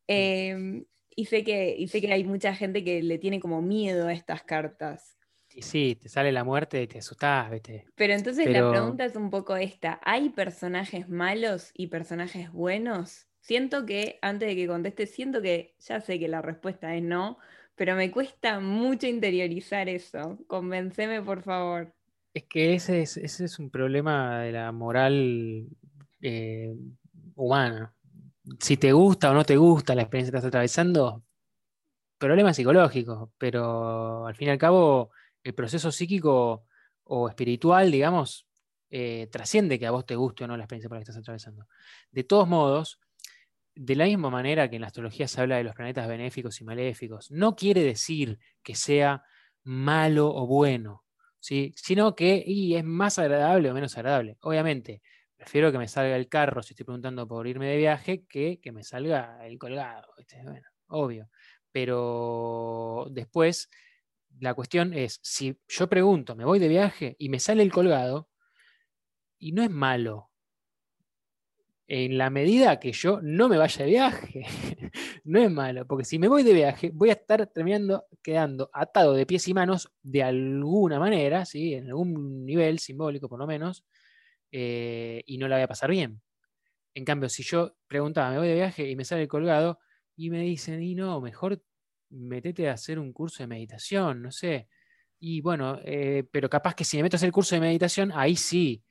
[0.08, 4.08] Em, y, sé que, y sé que hay mucha gente que le tiene como miedo
[4.08, 5.13] a estas cartas.
[5.56, 7.86] Y sí, te sale la muerte y te asustás, ¿viste?
[7.96, 13.28] Pero entonces la pregunta es un poco esta: ¿hay personajes malos y personajes buenos?
[13.42, 17.38] Siento que, antes de que conteste, siento que ya sé que la respuesta es no,
[17.76, 20.40] pero me cuesta mucho interiorizar eso.
[20.48, 21.94] Convenceme, por favor.
[22.34, 25.68] Es que ese es, ese es un problema de la moral
[26.22, 26.74] eh,
[27.36, 27.94] humana.
[28.60, 31.24] Si te gusta o no te gusta la experiencia que estás atravesando,
[32.18, 35.12] problema psicológico, pero al fin y al cabo
[35.44, 36.66] el proceso psíquico
[37.04, 38.48] o espiritual, digamos,
[38.90, 41.18] eh, trasciende que a vos te guste o no la experiencia por la que estás
[41.18, 41.68] atravesando.
[42.12, 43.00] De todos modos,
[43.76, 46.64] de la misma manera que en la astrología se habla de los planetas benéficos y
[46.64, 49.24] maléficos, no quiere decir que sea
[49.64, 51.04] malo o bueno,
[51.40, 51.74] ¿sí?
[51.76, 54.38] sino que y es más agradable o menos agradable.
[54.42, 55.02] Obviamente,
[55.36, 58.72] prefiero que me salga el carro si estoy preguntando por irme de viaje que que
[58.72, 60.08] me salga el colgado.
[60.44, 61.30] Bueno, obvio.
[61.72, 63.70] Pero después
[64.40, 68.30] la cuestión es, si yo pregunto, me voy de viaje y me sale el colgado,
[69.40, 70.32] y no es malo,
[71.88, 74.46] en la medida que yo no me vaya de viaje,
[75.26, 79.14] no es malo, porque si me voy de viaje voy a estar terminando quedando atado
[79.14, 81.74] de pies y manos de alguna manera, ¿sí?
[81.74, 83.86] en algún nivel simbólico por lo menos,
[84.52, 86.22] eh, y no la voy a pasar bien.
[86.96, 89.80] En cambio, si yo preguntaba, me voy de viaje y me sale el colgado,
[90.16, 91.64] y me dicen, y no, mejor
[92.14, 94.68] metete a hacer un curso de meditación, no sé.
[95.20, 98.12] Y bueno, eh, pero capaz que si me meto a hacer el curso de meditación,
[98.14, 98.84] ahí sí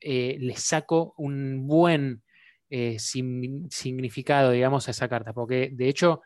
[0.00, 2.22] eh, le saco un buen
[2.70, 5.32] eh, significado, digamos, a esa carta.
[5.32, 6.22] Porque de hecho,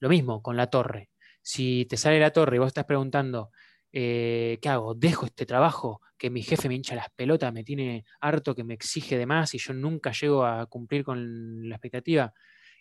[0.00, 1.10] lo mismo con la torre.
[1.42, 3.50] Si te sale la torre y vos estás preguntando,
[3.92, 4.94] ¿qué hago?
[4.94, 8.74] ¿Dejo este trabajo que mi jefe me hincha las pelotas, me tiene harto, que me
[8.74, 12.32] exige de más y yo nunca llego a cumplir con la expectativa?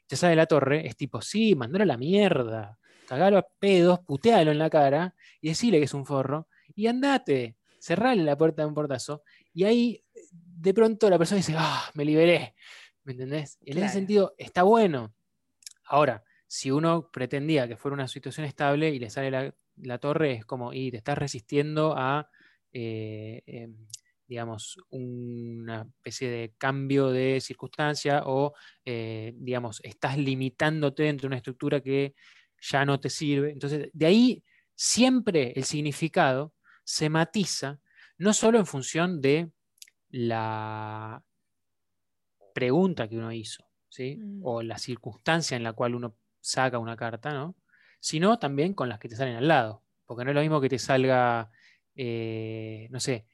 [0.07, 2.78] Te sale la torre, es tipo, sí, mandalo a la mierda
[3.09, 7.55] cagalo a pedos, putealo en la cara y decirle que es un forro y andate,
[7.79, 12.05] cerrale la puerta de un portazo y ahí de pronto la persona dice, ah, me
[12.05, 12.53] liberé,
[13.05, 13.57] ¿me entendés?
[13.61, 15.11] En ese sentido está bueno.
[15.85, 20.45] Ahora, si uno pretendía que fuera una situación estable y le sale la, torre, es
[20.45, 22.29] como, y te estás resistiendo a,
[22.71, 23.87] eh, em,
[24.27, 28.53] digamos, una especie de cambio de circunstancia o,
[28.85, 32.13] eh, digamos, estás limitándote dentro de una estructura que
[32.61, 33.51] ya no te sirve.
[33.51, 34.43] Entonces, de ahí
[34.75, 37.79] siempre el significado se matiza,
[38.17, 39.51] no solo en función de
[40.09, 41.23] la
[42.53, 44.17] pregunta que uno hizo, ¿sí?
[44.17, 44.41] Mm.
[44.43, 47.55] o la circunstancia en la cual uno saca una carta, ¿no?
[47.99, 49.83] sino también con las que te salen al lado.
[50.05, 51.51] Porque no es lo mismo que te salga,
[51.95, 53.27] eh, no sé,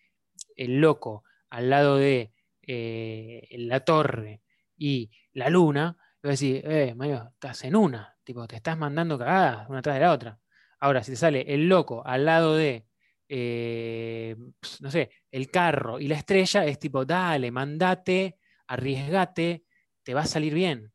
[0.56, 2.34] el loco al lado de
[2.64, 4.42] eh, la torre
[4.78, 8.76] y la luna, y vas a decir, eh, Mario, estás en una, Tipo, te estás
[8.76, 10.40] mandando cagadas una tras de la otra.
[10.80, 12.88] Ahora, si te sale el loco al lado de,
[13.30, 14.36] eh,
[14.82, 19.64] no sé, el carro y la estrella, es tipo, dale, mandate, arriesgate,
[20.04, 20.92] te va a salir bien.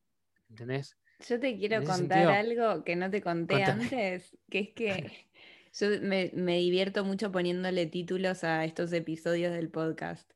[0.48, 0.96] ¿Entendés?
[1.28, 5.12] Yo te quiero contar algo que no te conté antes, que es que
[5.72, 10.28] yo me, divierto mucho poniéndole títulos a estos episodios del podcast.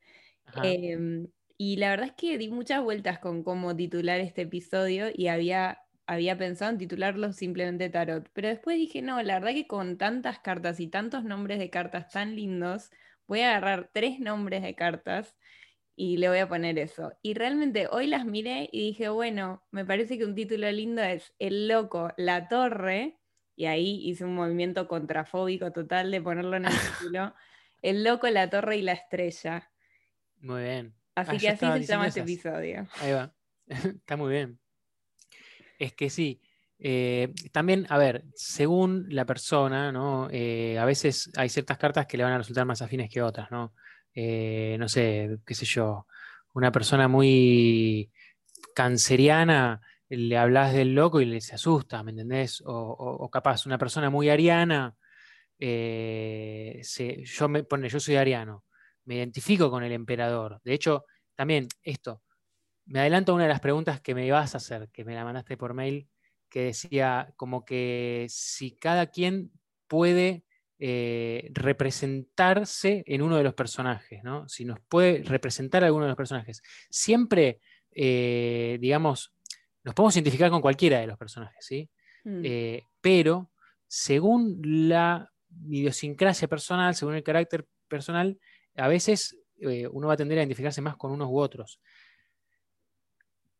[0.62, 1.26] Em,
[1.56, 5.83] y la verdad es que di muchas vueltas con cómo titular este episodio y había
[6.06, 10.38] había pensado en titularlo simplemente tarot, pero después dije, no, la verdad que con tantas
[10.38, 12.90] cartas y tantos nombres de cartas tan lindos,
[13.26, 15.36] voy a agarrar tres nombres de cartas
[15.96, 17.12] y le voy a poner eso.
[17.22, 21.34] Y realmente hoy las miré y dije, bueno, me parece que un título lindo es
[21.38, 23.18] El loco, la torre,
[23.56, 27.34] y ahí hice un movimiento contrafóbico total de ponerlo en el título,
[27.82, 29.70] El loco, la torre y la estrella.
[30.40, 30.94] Muy bien.
[31.14, 32.86] Así ah, que así se llama este episodio.
[33.00, 33.32] Ahí va.
[33.66, 34.58] Está muy bien.
[35.84, 36.40] Es que sí,
[36.78, 40.28] Eh, también, a ver, según la persona, ¿no?
[40.30, 43.50] Eh, a veces hay ciertas cartas que le van a resultar más afines que otras,
[43.50, 43.74] ¿no?
[44.14, 46.06] Eh, no sé, qué sé yo,
[46.52, 48.10] una persona muy
[48.74, 52.62] canceriana, le hablas del loco y le se asusta, ¿me entendés?
[52.66, 54.96] O, capaz, una persona muy ariana,
[55.58, 58.64] yo, me, pone, yo soy ariano,
[59.04, 60.60] me identifico con el emperador.
[60.64, 61.04] De hecho,
[61.36, 62.22] también esto,
[62.86, 65.24] me adelanto a una de las preguntas que me ibas a hacer, que me la
[65.24, 66.08] mandaste por mail
[66.54, 69.50] que decía como que si cada quien
[69.88, 70.44] puede
[70.78, 74.48] eh, representarse en uno de los personajes, ¿no?
[74.48, 76.62] Si nos puede representar a alguno de los personajes.
[76.90, 77.58] Siempre,
[77.90, 79.34] eh, digamos,
[79.82, 81.90] nos podemos identificar con cualquiera de los personajes, ¿sí?
[82.22, 82.42] Mm.
[82.44, 83.50] Eh, pero
[83.88, 85.28] según la
[85.66, 88.38] idiosincrasia personal, según el carácter personal,
[88.76, 89.36] a veces
[89.90, 91.80] uno va a tender a identificarse más con unos u otros.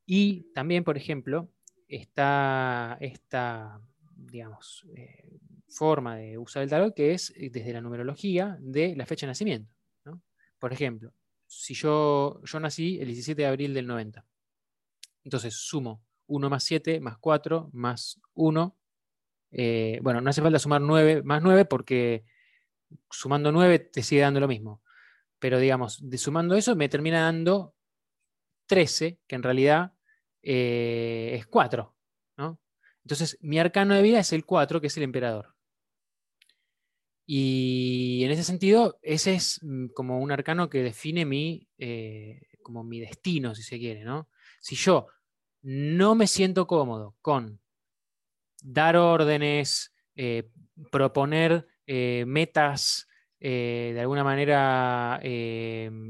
[0.07, 1.49] Y también, por ejemplo,
[1.89, 3.81] está esta,
[4.17, 5.39] digamos, eh,
[5.69, 9.31] forma de usar el tarot que es eh, desde la numerología de la fecha de
[9.31, 9.71] nacimiento.
[10.59, 11.13] Por ejemplo,
[11.47, 14.25] si yo, yo nací el 17 de abril del 90,
[15.25, 18.77] entonces sumo 1 más 7 más 4 más 1.
[19.51, 22.25] Eh, bueno, no hace falta sumar 9 más 9 porque
[23.11, 24.83] sumando 9 te sigue dando lo mismo.
[25.39, 27.75] Pero digamos, de sumando eso me termina dando
[28.67, 29.93] 13, que en realidad
[30.43, 31.95] eh, es 4.
[32.37, 32.61] ¿no?
[33.03, 35.55] Entonces, mi arcano de vida es el 4, que es el emperador.
[37.27, 42.85] Y en ese sentido, ese es mm, como un arcano que define mi, eh, como
[42.85, 44.05] mi destino, si se quiere.
[44.05, 44.29] ¿no?
[44.61, 45.09] Si yo
[45.63, 47.61] no me siento cómodo con
[48.63, 50.51] dar órdenes, eh,
[50.91, 53.09] proponer metas,
[53.39, 55.21] de alguna manera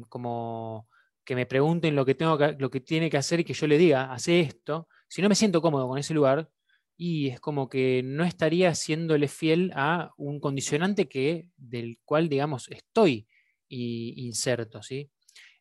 [0.09, 0.89] como
[1.25, 3.79] que me pregunten lo que, tengo lo que tiene que hacer y que yo le
[3.79, 6.51] diga, hace esto, si no me siento cómodo con ese lugar,
[6.97, 12.69] y es como que no estaría siéndole fiel a un condicionante que, del cual, digamos,
[12.71, 13.27] estoy
[13.69, 15.11] inserto, ¿sí?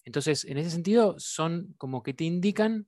[0.04, 2.88] Entonces, en ese sentido, son como que te indican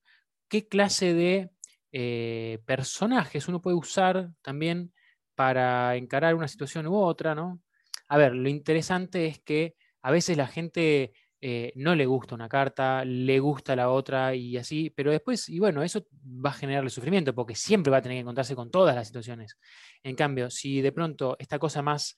[0.49, 1.49] qué clase de
[1.91, 4.93] eh, personajes uno puede usar también
[5.33, 7.61] para encarar una situación u otra, ¿no?
[8.07, 11.13] A ver, lo interesante es que a veces la gente
[11.47, 15.59] eh, no le gusta una carta, le gusta la otra y así, pero después, y
[15.59, 16.07] bueno, eso
[16.43, 19.55] va a generarle sufrimiento porque siempre va a tener que encontrarse con todas las situaciones.
[20.01, 22.17] En cambio, si de pronto esta cosa más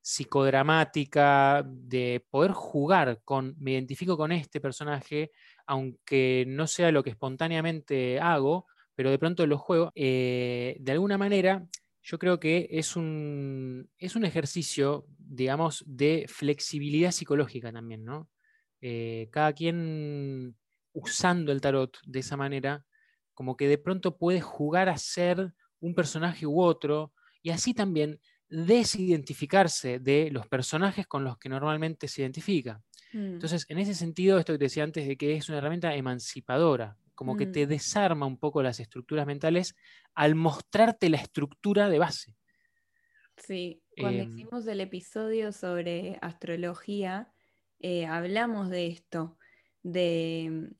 [0.00, 5.32] psicodramática, de poder jugar con, me identifico con este personaje,
[5.66, 11.18] aunque no sea lo que espontáneamente hago, pero de pronto lo juego, eh, de alguna
[11.18, 11.66] manera
[12.04, 18.28] yo creo que es un, es un ejercicio, digamos, de flexibilidad psicológica también, ¿no?
[18.80, 20.56] Eh, cada quien
[20.92, 22.84] usando el tarot de esa manera,
[23.34, 27.12] como que de pronto puede jugar a ser un personaje u otro,
[27.42, 32.82] y así también desidentificarse de los personajes con los que normalmente se identifica.
[33.12, 33.34] Mm.
[33.34, 36.96] Entonces, en ese sentido, esto que te decía antes de que es una herramienta emancipadora,
[37.14, 37.68] como que te mm.
[37.68, 39.76] desarma un poco las estructuras mentales
[40.14, 42.36] al mostrarte la estructura de base.
[43.36, 47.32] Sí, cuando em, hicimos el episodio sobre astrología,
[47.80, 49.38] eh, hablamos de esto,
[49.82, 50.70] de,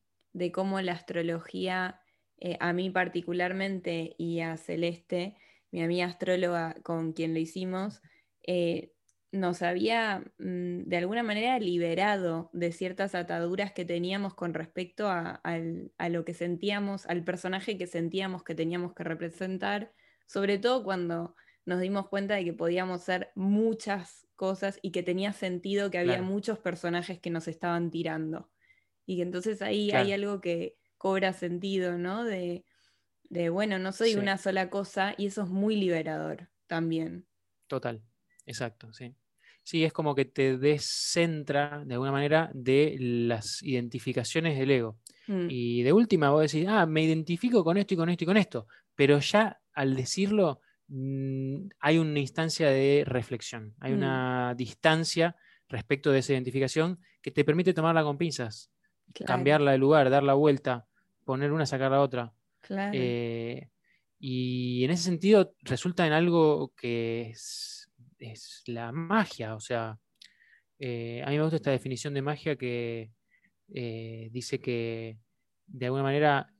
[0.52, 2.00] cómo la astrología,
[2.38, 5.36] eh, a mí particularmente y a Celeste,
[5.70, 8.02] mi amiga astróloga con quien lo hicimos,
[8.46, 8.92] eh,
[9.32, 15.40] nos había mm, de alguna manera liberado de ciertas ataduras que teníamos con respecto a,
[16.08, 19.92] lo que sentíamos, al personaje que sentíamos que teníamos que representar,
[20.26, 25.34] sobre todo cuando nos dimos cuenta de que podíamos ser muchas cosas y que tenía
[25.34, 28.48] sentido que había muchos personajes que nos estaban tirando.
[29.04, 32.24] Y que entonces ahí hay algo que cobra sentido, ¿no?
[32.24, 32.64] De,
[33.50, 37.26] bueno, no soy una sola cosa y eso es muy liberador también.
[37.66, 38.00] Total,
[38.46, 39.14] exacto, sí.
[39.62, 44.98] Sí, es como que te descentra de alguna manera de las identificaciones del ego.
[45.26, 45.48] Mm.
[45.50, 48.38] Y de última vos decís, ah, me identifico con esto y con esto y con
[48.38, 50.62] esto, pero ya al decirlo
[51.78, 54.56] hay una instancia de reflexión, hay una mm.
[54.56, 55.36] distancia
[55.68, 58.70] respecto de esa identificación que te permite tomarla con pinzas,
[59.24, 60.86] cambiarla de lugar, dar la vuelta,
[61.24, 62.32] poner una, sacar la otra.
[62.68, 63.68] Eh,
[64.18, 67.88] y en ese sentido resulta en algo que es,
[68.66, 69.98] la magia, o sea,
[70.78, 73.10] eh, a mí me gusta esta definición de magia que
[73.72, 75.18] eh, dice que
[75.66, 76.52] de alguna manera,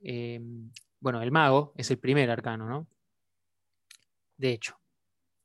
[1.01, 2.87] bueno, el mago es el primer arcano, ¿no?
[4.41, 4.80] De hecho.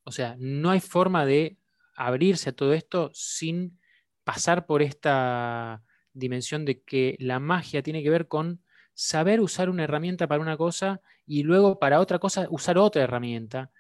[0.04, 1.58] O sea, no hay forma de
[1.96, 3.80] abrirse a todo esto sin
[4.24, 5.84] pasar por esta
[6.14, 8.62] dimensión de que la magia tiene que ver con
[8.94, 13.72] saber usar una herramienta para una cosa y luego para otra cosa usar otra herramienta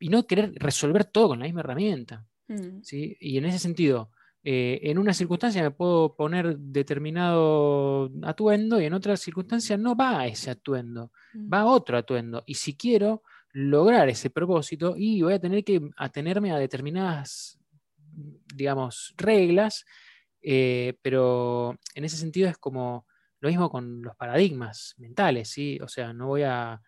[0.00, 2.26] y no querer resolver todo con la misma herramienta.
[2.48, 2.82] Mm.
[2.82, 3.16] ¿sí?
[3.20, 4.10] Y en ese sentido,
[4.42, 10.26] eh, en una circunstancia me puedo poner determinado atuendo y en otra circunstancia no va
[10.26, 11.52] ese atuendo, mm.
[11.52, 12.42] va otro atuendo.
[12.46, 13.22] Y si quiero
[13.52, 17.58] lograr ese propósito, y voy a tener que atenerme a determinadas,
[18.54, 19.84] digamos, reglas,
[20.42, 23.06] eh, pero en ese sentido es como
[23.40, 25.78] lo mismo con los paradigmas mentales, ¿sí?
[25.82, 26.80] O sea, no voy a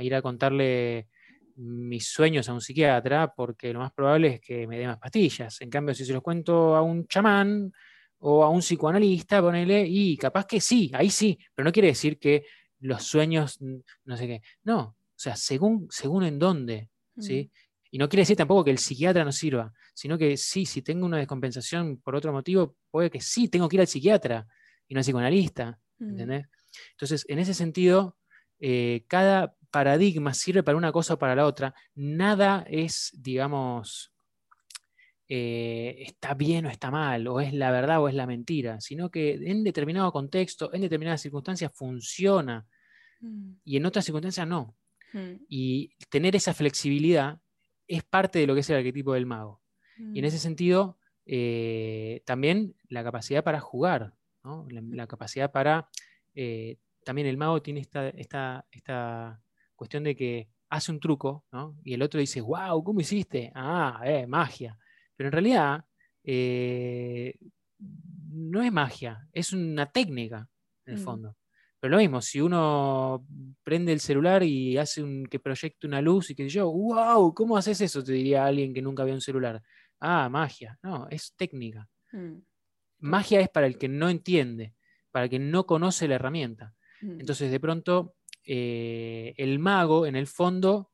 [0.00, 1.08] ir a contarle
[1.56, 5.60] mis sueños a un psiquiatra porque lo más probable es que me dé más pastillas.
[5.60, 7.72] En cambio, si se los cuento a un chamán
[8.20, 12.18] o a un psicoanalista, ponele, y capaz que sí, ahí sí, pero no quiere decir
[12.18, 12.44] que
[12.80, 14.42] los sueños, no sé qué.
[14.62, 17.50] No, o sea, según, según en dónde, ¿sí?
[17.90, 21.04] Y no quiere decir tampoco que el psiquiatra no sirva, sino que sí, si tengo
[21.04, 24.46] una descompensación por otro motivo, puede que sí, tengo que ir al psiquiatra
[24.86, 26.08] y no al psicoanalista, mm.
[26.10, 26.46] ¿entendés?
[26.92, 28.16] Entonces, en ese sentido,
[28.60, 31.74] eh, cada paradigma sirve para una cosa o para la otra.
[31.96, 34.12] Nada es, digamos,
[35.26, 39.10] eh, está bien o está mal, o es la verdad o es la mentira, sino
[39.10, 42.68] que en determinado contexto, en determinadas circunstancias funciona
[43.20, 43.54] mm.
[43.64, 44.76] y en otras circunstancias no.
[45.12, 45.44] Mm.
[45.48, 47.40] Y tener esa flexibilidad
[47.86, 49.60] es parte de lo que es el arquetipo del mago.
[49.98, 50.28] Y en mm.
[50.28, 54.14] ese sentido, eh, también la capacidad para jugar,
[54.68, 55.88] la, capacidad para...
[56.34, 59.42] Eh, también el mago tiene esta, esta, esta
[59.74, 61.78] cuestión de que hace un truco, ¿no?
[61.84, 63.50] Y el otro dice, wow, ¿cómo hiciste?
[63.54, 64.78] Ah, eh, magia.
[65.16, 65.84] Pero en realidad
[66.24, 67.38] eh,
[67.78, 70.48] no es magia, es una técnica,
[70.84, 71.04] en el mm.
[71.04, 71.36] fondo.
[71.80, 73.24] Pero lo mismo, si uno
[73.62, 77.56] prende el celular y hace un, que proyecte una luz y que yo, wow, ¿cómo
[77.56, 78.02] haces eso?
[78.02, 79.62] Te diría alguien que nunca vio un celular.
[80.00, 80.78] Ah, magia.
[80.82, 81.88] No, es técnica.
[82.12, 82.38] Mm.
[83.00, 84.74] Magia es para el que no entiende,
[85.12, 86.74] para el que no conoce la herramienta.
[87.00, 87.20] Mm.
[87.20, 90.90] Entonces, de pronto, eh, el mago, en el fondo,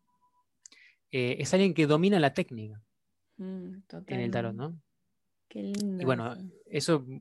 [1.11, 2.83] eh, es alguien que domina la técnica
[3.37, 3.75] mm,
[4.09, 4.81] en el tarot, ¿no?
[5.49, 6.03] Qué lindo.
[6.03, 6.49] Y bueno, eso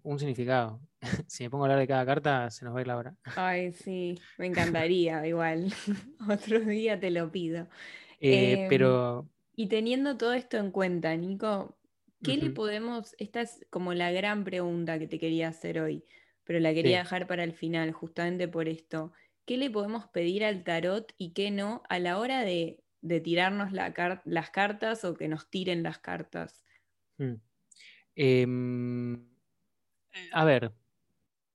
[0.04, 0.82] un significado.
[1.28, 3.16] si me pongo a hablar de cada carta, se nos va a ir la hora.
[3.36, 5.74] Ay, sí, me encantaría, igual.
[6.30, 7.68] Otro día te lo pido.
[8.20, 9.30] Eh, pero.
[9.56, 11.78] Y teniendo todo esto en cuenta, Nico,
[12.24, 13.16] ¿qué le podemos.?
[13.20, 16.04] Esta es como la gran pregunta que te quería hacer hoy,
[16.44, 19.14] pero la quería dejar para el final, justamente por esto
[19.46, 22.80] qué le podemos pedir al tarot y qué no a la hora de,
[23.24, 26.64] tirarnos las cartas o que nos tiren las cartas.
[27.18, 27.36] Hmm.
[28.16, 29.28] Em,
[30.32, 30.74] a ver,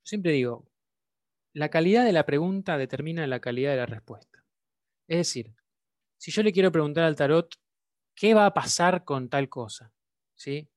[0.02, 0.68] siempre digo,
[1.52, 4.44] la calidad de la pregunta determina la calidad de la respuesta.
[5.06, 5.54] Es decir,
[6.16, 7.54] si yo le quiero preguntar al tarot,
[8.14, 9.92] ¿qué va a pasar con tal cosa?
[10.34, 10.68] ¿Sí?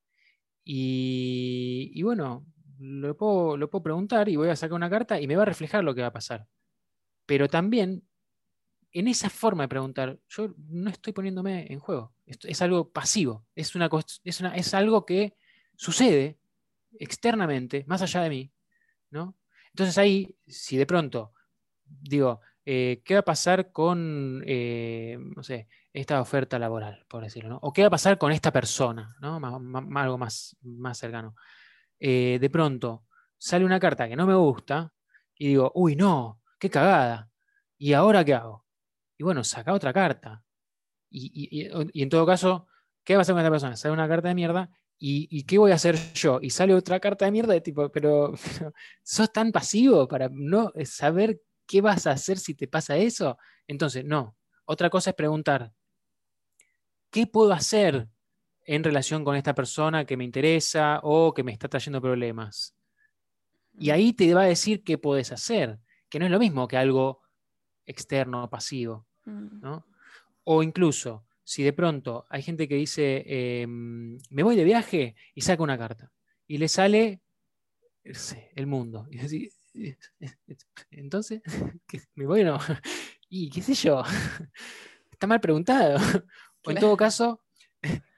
[0.64, 2.46] Y, bueno,
[2.80, 5.46] lo puedo, lo puedo preguntar y voy a sacar una carta y me va a
[5.46, 6.48] reflejar lo que va a pasar.
[7.26, 8.04] Pero también
[8.92, 12.14] en esa forma de preguntar, yo no estoy poniéndome en juego.
[12.26, 13.90] es algo pasivo, es, una,
[14.24, 15.36] es, una, es algo que
[15.76, 16.38] sucede
[17.00, 18.54] externamente, más allá de mí.
[19.10, 19.38] ¿no?
[19.70, 21.34] Entonces ahí, si de pronto
[21.86, 27.60] digo, eh, ¿qué va a pasar con, eh, no sé, esta oferta laboral, por decirlo?
[27.62, 29.16] ¿O qué va a pasar con esta persona?
[29.20, 29.36] ¿no?
[29.96, 31.36] algo más, más cercano.
[32.00, 33.06] Eh, de pronto
[33.38, 34.94] sale una carta que no me gusta
[35.36, 37.30] y digo, uy, no, qué cagada.
[37.78, 38.66] ¿Y ahora qué hago?
[39.18, 40.44] Y bueno, saca otra carta.
[41.10, 41.70] Y,
[42.02, 42.68] en todo caso,
[43.04, 43.76] ¿qué va a hacer con esta persona?
[43.76, 44.70] Sale una carta de mierda.
[45.04, 46.38] ¿Y, qué voy a hacer yo?
[46.44, 48.34] Y sale otra carta de mierda de tipo, pero,
[49.04, 53.38] sos tan pasivo para no saber qué vas a hacer si te pasa eso.
[53.68, 54.36] Entonces, no.
[54.66, 55.74] Otra cosa es preguntar,
[57.10, 58.10] ¿qué puedo hacer
[58.64, 62.76] en relación con esta persona que me interesa o que me está trayendo problemas?
[63.80, 65.80] Y ahí te va a decir qué puedes hacer
[66.12, 67.22] que no es lo mismo que algo
[67.86, 69.08] externo, pasivo.
[69.26, 69.78] Mm.
[70.44, 75.42] O incluso, si de pronto hay gente que dice, em, me voy de viaje y
[75.42, 76.12] saca una carta,
[76.48, 77.22] y le sale
[78.56, 79.08] el mundo.
[80.92, 81.42] entonces,
[82.16, 82.60] ¿me voy o no?
[83.34, 84.04] Y qué sé yo,
[85.10, 85.98] está mal preguntado.
[86.66, 87.42] O en todo caso,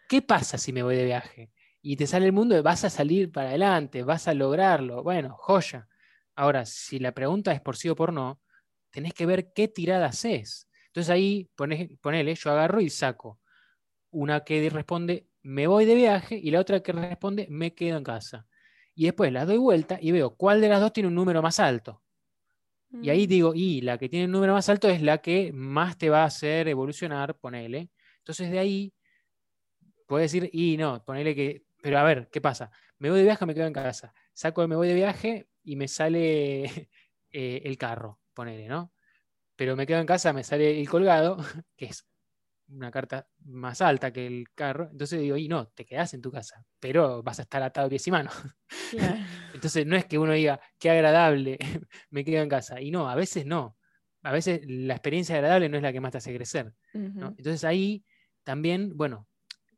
[0.10, 1.52] ¿qué pasa si me voy de viaje?
[1.84, 5.04] Y te sale el mundo, vas a salir para adelante, vas a lograrlo.
[5.04, 5.88] Bueno, joya.
[6.36, 8.42] Ahora, si la pregunta es por sí o por no,
[8.90, 10.68] tenés que ver qué tirada haces.
[10.94, 13.40] Entonces ahí ponele, yo agarro y saco
[14.12, 18.04] una que responde me voy de viaje y la otra que responde me quedo en
[18.04, 18.46] casa.
[18.94, 21.60] Y después las doy vuelta y veo cuál de las dos tiene un número más
[21.60, 22.04] alto.
[23.02, 23.28] Y ahí mm.
[23.28, 26.22] digo, y la que tiene un número más alto es la que más te va
[26.22, 27.90] a hacer evolucionar, ponele.
[28.20, 28.94] Entonces de ahí
[30.08, 32.70] puedes decir, y no, ponele que, pero a ver, ¿qué pasa?
[33.00, 34.14] Me voy de viaje, me quedo en casa.
[34.32, 36.64] Saco, me voy de viaje, y me sale
[37.32, 38.93] eh, el carro, ponele, ¿no?
[39.64, 41.38] Pero me quedo en casa, me sale el colgado,
[41.78, 42.06] que es
[42.68, 44.90] una carta más alta que el carro.
[44.92, 48.06] Entonces digo, y no, te quedas en tu casa, pero vas a estar atado pies
[48.06, 48.34] y manos.
[49.54, 51.58] Entonces no es que uno diga, qué agradable,
[52.10, 52.82] me quedo en casa.
[52.82, 53.78] Y no, a veces no.
[54.22, 56.74] A veces la experiencia agradable no es la que más te hace crecer.
[56.94, 58.04] Entonces ahí
[58.44, 59.30] también, bueno,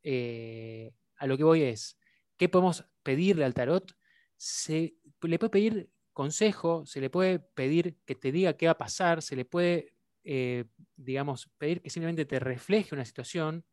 [0.02, 2.00] eh, a lo que voy es,
[2.38, 3.96] ¿qué podemos pedirle al tarot?
[4.36, 8.78] Se, le puede pedir consejo, se le puede pedir que te diga qué va a
[8.80, 9.94] pasar, se le puede,
[10.24, 13.64] eh, digamos, pedir que simplemente te refleje una situación,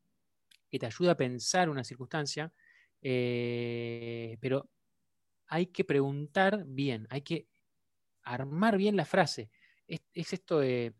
[0.68, 2.52] que te ayude a pensar una circunstancia,
[3.00, 4.68] eh, pero
[5.46, 7.48] hay que preguntar bien, hay que
[8.22, 9.50] armar bien la frase.
[9.86, 10.94] Es, esto de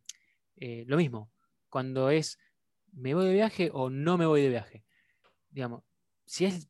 [0.86, 1.30] lo mismo,
[1.68, 2.38] cuando es
[2.92, 4.84] me voy de viaje o no me voy de viaje
[5.52, 5.84] digamos,
[6.24, 6.68] si es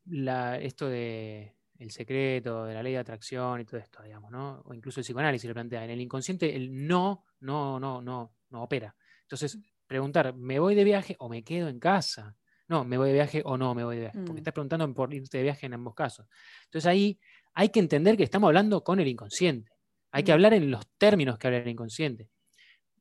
[0.61, 4.63] esto de el secreto, de la ley de atracción y todo esto, digamos, ¿no?
[4.65, 5.85] O incluso el psicoanálisis lo plantea.
[5.85, 8.95] En el inconsciente el no, no, no, no, no opera.
[9.23, 12.37] Entonces, preguntar, ¿me voy de viaje o me quedo en casa?
[12.69, 14.19] No, ¿me voy de viaje o no me voy de viaje?
[14.19, 14.39] Porque mm.
[14.39, 16.27] estás preguntando por irte de viaje en ambos casos.
[16.65, 17.19] Entonces ahí
[17.55, 19.73] hay que entender que estamos hablando con el inconsciente.
[20.11, 20.35] Hay que mm.
[20.35, 22.29] hablar en los términos que habla el inconsciente.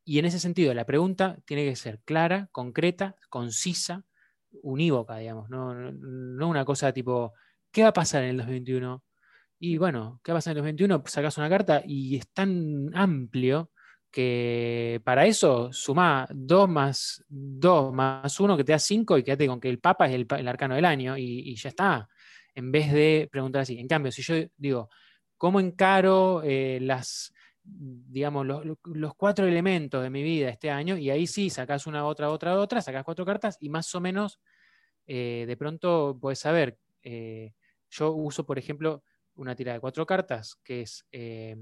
[0.03, 4.03] Y en ese sentido, la pregunta tiene que ser clara, concreta, concisa,
[4.63, 7.33] unívoca, digamos, no, no, una cosa tipo,
[7.71, 9.03] ¿qué va a pasar en el 2021?
[9.59, 11.03] Y bueno, ¿qué va a pasar en el 2021?
[11.07, 13.71] Sacas una carta y es tan amplio
[14.11, 19.47] que para eso suma 2 más 2 más 1 que te da 5 y quédate
[19.47, 22.09] con que el Papa es el, arcano del año y, ya está.
[22.53, 23.79] En vez de preguntar así.
[23.79, 24.89] En cambio, si yo digo,
[25.37, 31.27] ¿cómo encaro eh, las, digamos, los, cuatro elementos de mi vida este año, y ahí
[31.27, 34.39] sí, sacas una, otra, otra, otra, sacas cuatro cartas y más o menos
[35.07, 36.77] eh, de pronto puedes saber.
[37.03, 37.53] Eh,
[37.91, 39.03] yo uso, por ejemplo,
[39.35, 41.55] una tira de cuatro cartas, que es eh,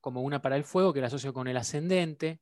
[0.00, 2.40] como una para el fuego, que la asocio con el ascendente,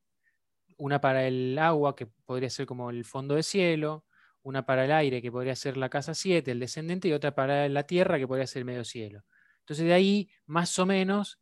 [0.77, 4.05] una para el agua, que podría ser como el fondo de cielo,
[4.41, 7.67] una para el aire, que podría ser la casa 7, el descendente, y otra para
[7.69, 9.23] la tierra, que podría ser el medio cielo.
[9.59, 11.39] Entonces de ahí, más o menos,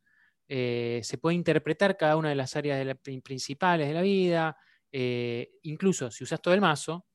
[0.48, 4.58] eh, se puede interpretar cada una de las áreas principales de la vida,
[4.92, 7.06] eh, incluso si usas todo el mazo,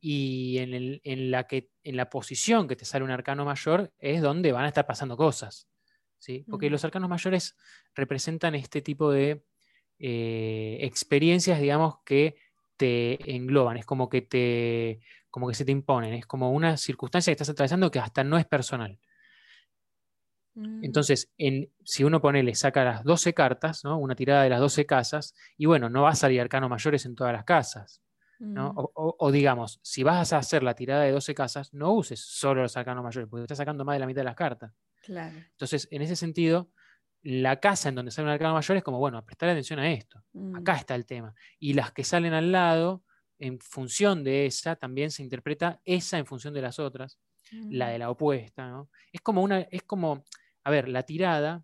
[0.00, 4.52] y en, la que, en la posición que te sale un arcano mayor es donde
[4.52, 5.68] van a estar pasando cosas.
[6.18, 6.44] ¿sí?
[6.48, 7.56] Porque los arcanos mayores
[7.94, 9.44] representan este tipo de
[9.98, 12.36] eh, experiencias, digamos, que
[12.78, 17.30] te engloban, es como que, te, como que se te imponen, es como una circunstancia
[17.30, 18.98] que estás atravesando que hasta no es personal.
[20.54, 20.82] Mm.
[20.84, 21.30] Entonces,
[21.84, 25.66] si uno pone, le saca las 12 cartas, una tirada de las 12 casas, y
[25.66, 28.00] bueno, no va a salir arcanos mayores en todas las casas.
[28.40, 28.56] Mm.
[28.74, 32.76] O, digamos, si vas a hacer la tirada de 12 casas, no uses solo los
[32.76, 34.72] arcanos mayores, porque estás sacando más de la mitad de las cartas.
[35.06, 36.70] Entonces, en ese sentido,
[37.22, 40.24] la casa en donde sale un arcano mayor es como, bueno, prestar atención a esto.
[40.32, 40.56] Mm.
[40.56, 41.34] Acá está el tema.
[41.58, 43.04] Y las que salen al lado,
[43.38, 47.18] en función de esa, también se interpreta esa en función de las otras,
[47.52, 48.86] la de la opuesta.
[49.12, 50.24] Es como una, es como,
[50.64, 51.62] a ver, la tirada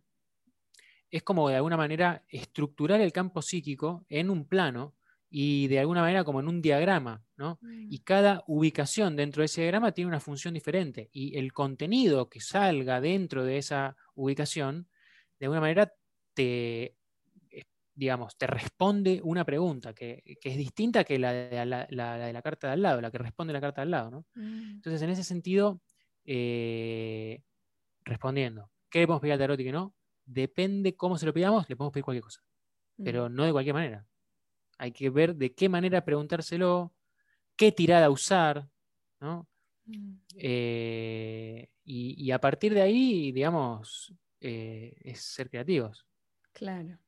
[1.10, 4.94] es como de alguna manera estructurar el campo psíquico en un plano
[5.28, 7.58] y de alguna manera como en un diagrama, ¿no?
[7.60, 7.88] Mm.
[7.90, 12.40] Y cada ubicación dentro de ese diagrama tiene una función diferente y el contenido que
[12.40, 14.88] salga dentro de esa ubicación,
[15.38, 15.92] de alguna manera
[16.34, 16.96] te,
[17.50, 17.64] eh,
[17.94, 22.82] digamos, te responde una pregunta que, es distinta que la de la, carta de al
[22.82, 24.26] lado, la que responde la carta de al lado, ¿no?
[24.34, 24.76] Mm.
[24.76, 25.80] Entonces, en ese sentido,
[26.24, 27.42] eh,
[28.04, 29.94] respondiendo, ¿Qué le podemos pedir al tarot y qué no?
[30.24, 32.40] Depende cómo se lo pidamos, le podemos pedir cualquier cosa.
[33.02, 34.06] Pero no de cualquier manera.
[34.78, 36.94] Hay que ver de qué manera preguntárselo,
[37.56, 38.68] qué tirada usar,
[39.20, 39.48] ¿no?
[40.36, 46.06] Eh, y, a partir de ahí, digamos, eh, es ser creativos.
[46.52, 46.98] Claro.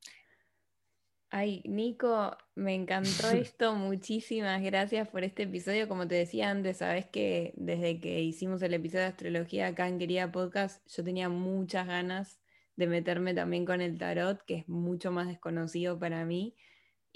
[1.31, 3.75] Ay, Nico, me encantó esto.
[3.75, 5.87] Muchísimas gracias por este episodio.
[5.87, 9.99] Como te decía antes, sabes que desde que hicimos el episodio de astrología acá en
[9.99, 12.39] Querida Podcast, yo tenía muchas ganas
[12.75, 16.55] de meterme también con el tarot, que es mucho más desconocido para mí.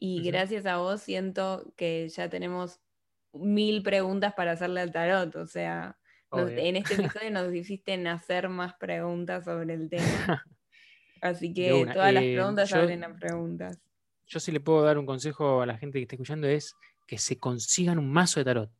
[0.05, 2.81] Y gracias a vos siento que ya tenemos
[3.31, 5.33] mil preguntas para hacerle al tarot.
[5.37, 5.97] O sea,
[6.31, 10.43] en este episodio nos hiciste hacer más preguntas sobre el tema.
[11.21, 13.79] Así que todas las eh, preguntas abren a preguntas
[14.27, 16.75] yo sí le puedo dar un consejo a la gente que está escuchando es
[17.07, 18.71] que se consigan un mazo de tarot.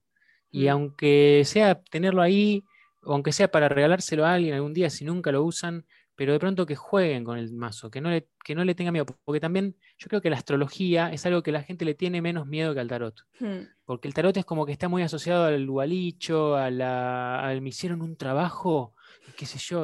[0.52, 0.70] Y mm.
[0.70, 2.64] aunque sea tenerlo ahí,
[3.04, 5.86] o aunque sea para regalárselo a alguien algún día si nunca lo usan,
[6.16, 8.94] pero de pronto que jueguen con el mazo, que no le, que no le tengan
[8.94, 12.22] miedo, porque también yo creo que la astrología es algo que la gente le tiene
[12.22, 13.62] menos miedo que al tarot, hmm.
[13.86, 17.70] porque el tarot es como que está muy asociado al dualicho, a la, al me
[17.70, 18.94] hicieron un trabajo,
[19.36, 19.84] qué sé yo,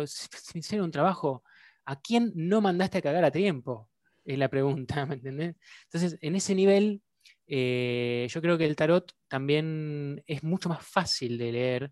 [0.53, 1.43] me hicieron un trabajo,
[1.85, 3.89] ¿a quién no mandaste a cagar a tiempo?
[4.23, 5.55] Es la pregunta, ¿me entendés?
[5.85, 7.01] Entonces, en ese nivel,
[7.47, 11.91] eh, yo creo que el tarot también es mucho más fácil de leer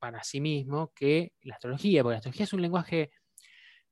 [0.00, 3.10] para sí mismo que la astrología, porque la astrología es un lenguaje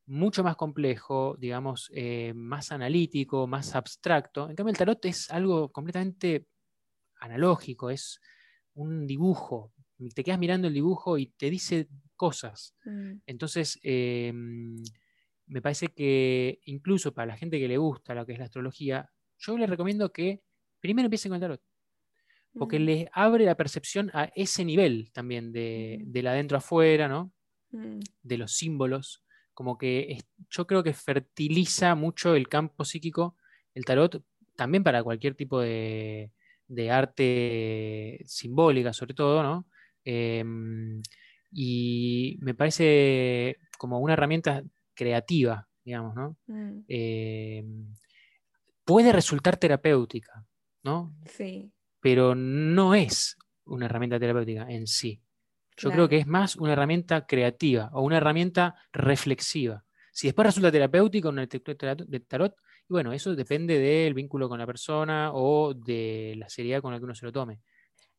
[0.06, 4.48] mucho más complejo, digamos, eh, más analítico, más abstracto.
[4.48, 6.46] En cambio, el tarot es algo completamente
[7.18, 8.20] analógico, es
[8.74, 9.72] un dibujo.
[10.14, 12.76] Te quedas mirando el dibujo y te dice cosas.
[12.84, 13.14] Mm.
[13.26, 14.76] Entonces, em,
[15.46, 19.10] me parece que incluso para la gente que le gusta lo que es la astrología,
[19.38, 20.42] yo les recomiendo que
[20.80, 21.62] primero empiecen con el tarot.
[22.52, 22.82] Porque mm.
[22.82, 26.12] les abre la percepción a ese nivel también de, mm.
[26.12, 27.32] del adentro afuera, ¿no?
[28.22, 29.25] De los símbolos
[29.56, 30.18] como que
[30.50, 33.36] yo creo que fertiliza mucho el campo psíquico,
[33.72, 34.22] el tarot,
[34.54, 36.30] también para cualquier tipo de,
[36.90, 39.66] arte simbólica, sobre todo, ¿no?
[40.04, 41.00] Em,
[41.50, 44.62] y me parece como una herramienta
[44.94, 46.36] creativa, digamos, ¿no?
[46.48, 46.84] Mm.
[46.86, 47.94] Em,
[48.84, 50.46] puede resultar terapéutica,
[50.82, 51.16] ¿no?
[51.24, 51.72] Sí.
[52.00, 55.22] Pero no es una herramienta terapéutica en sí.
[55.76, 59.84] Yo creo que es más una herramienta creativa o una herramienta reflexiva.
[60.12, 62.54] Si después resulta terapéutico una lectura de tarot,
[62.88, 66.98] y bueno, eso depende del vínculo con la persona o de la seriedad con la
[66.98, 67.60] que uno se lo tome.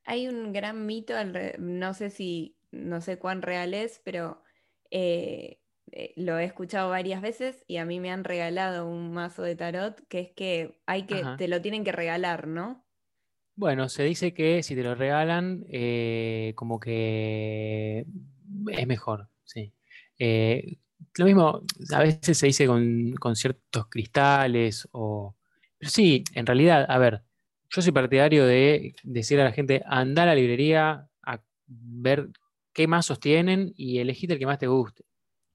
[0.03, 1.14] Hay un gran mito,
[1.58, 4.43] no sé si, no sé cuán real es, pero
[4.91, 5.60] eh,
[5.91, 9.55] eh, lo he escuchado varias veces y a mí me han regalado un mazo de
[9.55, 12.87] tarot, que es que hay que, te lo tienen que regalar, ¿no?
[13.58, 18.05] Bueno, se dice que si te lo regalan, eh, como que
[18.70, 19.74] es mejor, sí.
[20.20, 20.78] Eh,
[21.16, 25.36] lo mismo, a veces se dice con, ciertos cristales o...
[25.80, 27.24] Pero sí, en realidad, a ver,
[27.70, 32.30] yo soy partidario de decir a la gente, anda a la librería a ver
[32.74, 35.03] qué mazos tienen y elegite el que más te guste.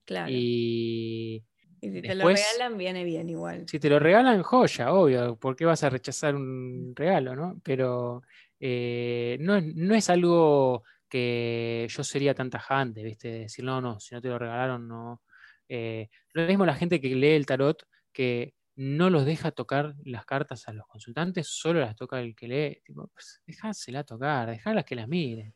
[0.05, 0.27] Claro.
[0.29, 1.45] Y
[1.85, 3.67] y si te lo regalan, viene bien igual.
[3.69, 7.61] Si te lo regalan, joya, obvio, ¿por qué vas a rechazar un regalo, no?
[7.65, 8.23] Pero
[8.61, 13.33] eh, no, es algo que yo sería tan tajante, ¿viste?
[13.33, 15.23] decir, no, no, si no te lo regalaron, no.
[15.69, 20.25] Eh, lo mismo la gente que lee el tarot, que no los deja tocar las
[20.25, 22.81] cartas a los consultantes, solo las toca el que lee.
[22.85, 25.53] Tipo, pues, dejásela tocar, dejarlas que las miren.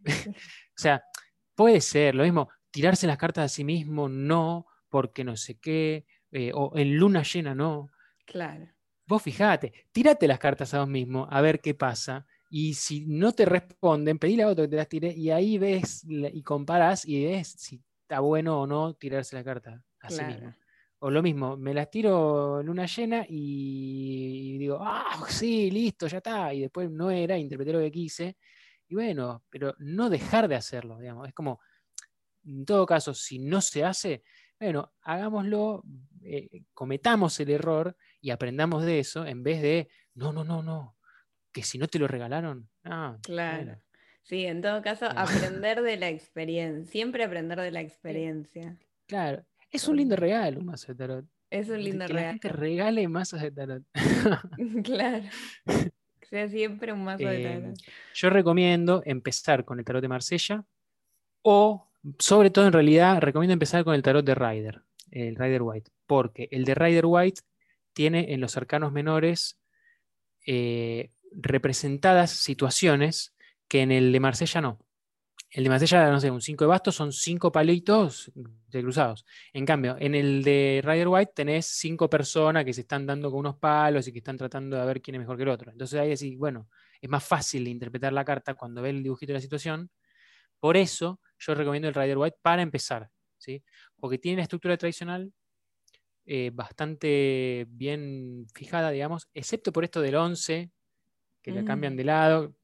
[0.36, 1.00] o sea,
[1.54, 6.04] puede ser, lo mismo, tirarse las cartas a sí mismo, no porque no sé qué,
[6.30, 7.88] eh, o en luna llena no.
[8.26, 8.68] Claro.
[9.06, 12.26] Vos fijate, tírate las cartas a vos mismo a ver qué pasa.
[12.50, 16.04] Y si no te responden, pedile a otro que te las tire y ahí ves
[16.04, 20.52] y comparas y ves si está bueno o no tirarse la carta a sí mismo.
[20.98, 26.52] O lo mismo, me las tiro luna llena y digo, ah, sí, listo, ya está.
[26.52, 28.36] Y después no era, interpreté lo que quise.
[28.88, 31.28] Y bueno, pero no dejar de hacerlo, digamos.
[31.28, 31.60] Es como,
[32.44, 34.24] en todo caso, si no se hace,
[34.60, 35.82] bueno, hagámoslo,
[36.22, 40.96] eh, cometamos el error y aprendamos de eso en vez de, no, no, no, no,
[41.50, 42.68] que si no te lo regalaron.
[42.84, 43.80] Ah, claro.
[44.22, 48.76] Sí, en todo caso, aprender de la experiencia, siempre aprender de la experiencia.
[49.06, 51.26] Claro, es un lindo regalo un mazo de tarot.
[51.48, 52.26] Es un lindo que regalo.
[52.26, 53.82] La gente regale mazos de tarot.
[54.84, 55.24] claro.
[56.22, 57.78] sea siempre un mazo de tarot.
[57.78, 60.64] Eh, yo recomiendo empezar con el tarot de Marsella
[61.42, 65.90] o sobre todo, en realidad, recomiendo empezar con el tarot de Rider, el Rider White,
[66.06, 67.42] porque el de Rider White
[67.92, 69.58] tiene en los arcanos menores
[70.46, 73.34] eh, representadas situaciones
[73.68, 74.78] que en el de Marsella no.
[75.50, 79.24] El de Marsella, no sé, un 5 de bastos son 5 palitos de cruzados.
[79.52, 83.40] En cambio, en el de Rider White tenés 5 personas que se están dando con
[83.40, 85.72] unos palos y que están tratando de ver quién es mejor que el otro.
[85.72, 86.68] Entonces ahí decís, bueno,
[87.00, 89.90] es más fácil interpretar la carta cuando ve el dibujito de la situación.
[90.60, 93.08] Por eso yo recomiendo el Rider White para empezar,
[93.38, 93.64] ¿sí?
[93.98, 95.32] porque tiene la estructura tradicional
[96.26, 100.70] eh, bastante bien fijada, digamos, excepto por esto del 11,
[101.42, 101.96] que la cambian mm.
[101.96, 102.54] de lado.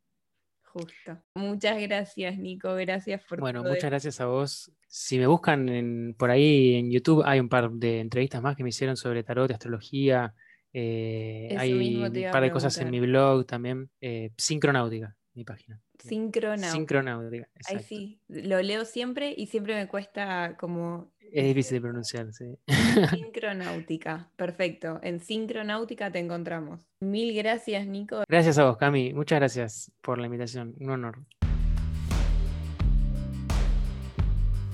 [0.62, 1.22] Justo.
[1.34, 2.74] Muchas gracias, Nico.
[2.74, 3.40] Gracias por.
[3.40, 4.70] Bueno, muchas gracias a vos.
[4.86, 8.68] Si me buscan por ahí en YouTube, hay un par de entrevistas más que me
[8.68, 10.34] hicieron sobre tarot, astrología.
[10.72, 13.90] Eh, hay un par de cosas en mi blog también.
[14.00, 15.80] Eh, Sincronáutica, mi página.
[15.98, 16.72] Sincronáutica.
[16.72, 17.48] Sincronáutica.
[17.68, 21.12] Ay, sí, lo leo siempre y siempre me cuesta como.
[21.32, 22.56] Es difícil de pronunciar, sí.
[23.10, 24.98] Sincronáutica, perfecto.
[25.02, 26.86] En Sincronáutica te encontramos.
[27.00, 28.24] Mil gracias, Nico.
[28.28, 29.12] Gracias a vos, Cami.
[29.12, 30.74] Muchas gracias por la invitación.
[30.80, 31.18] Un honor.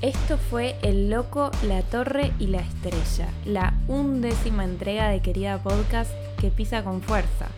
[0.00, 6.12] Esto fue El Loco, la Torre y la Estrella, la undécima entrega de Querida Podcast
[6.40, 7.48] que pisa con fuerza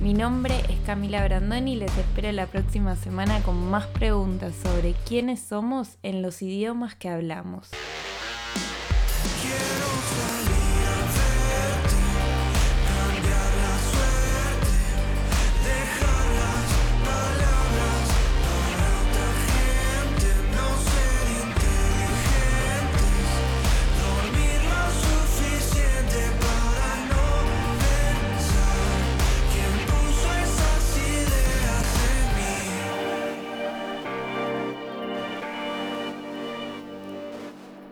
[0.00, 4.92] mi nombre es Camila Brandoni y les espero la próxima semana con más preguntas sobre
[5.06, 7.70] quiénes somos en los idiomas que hablamos.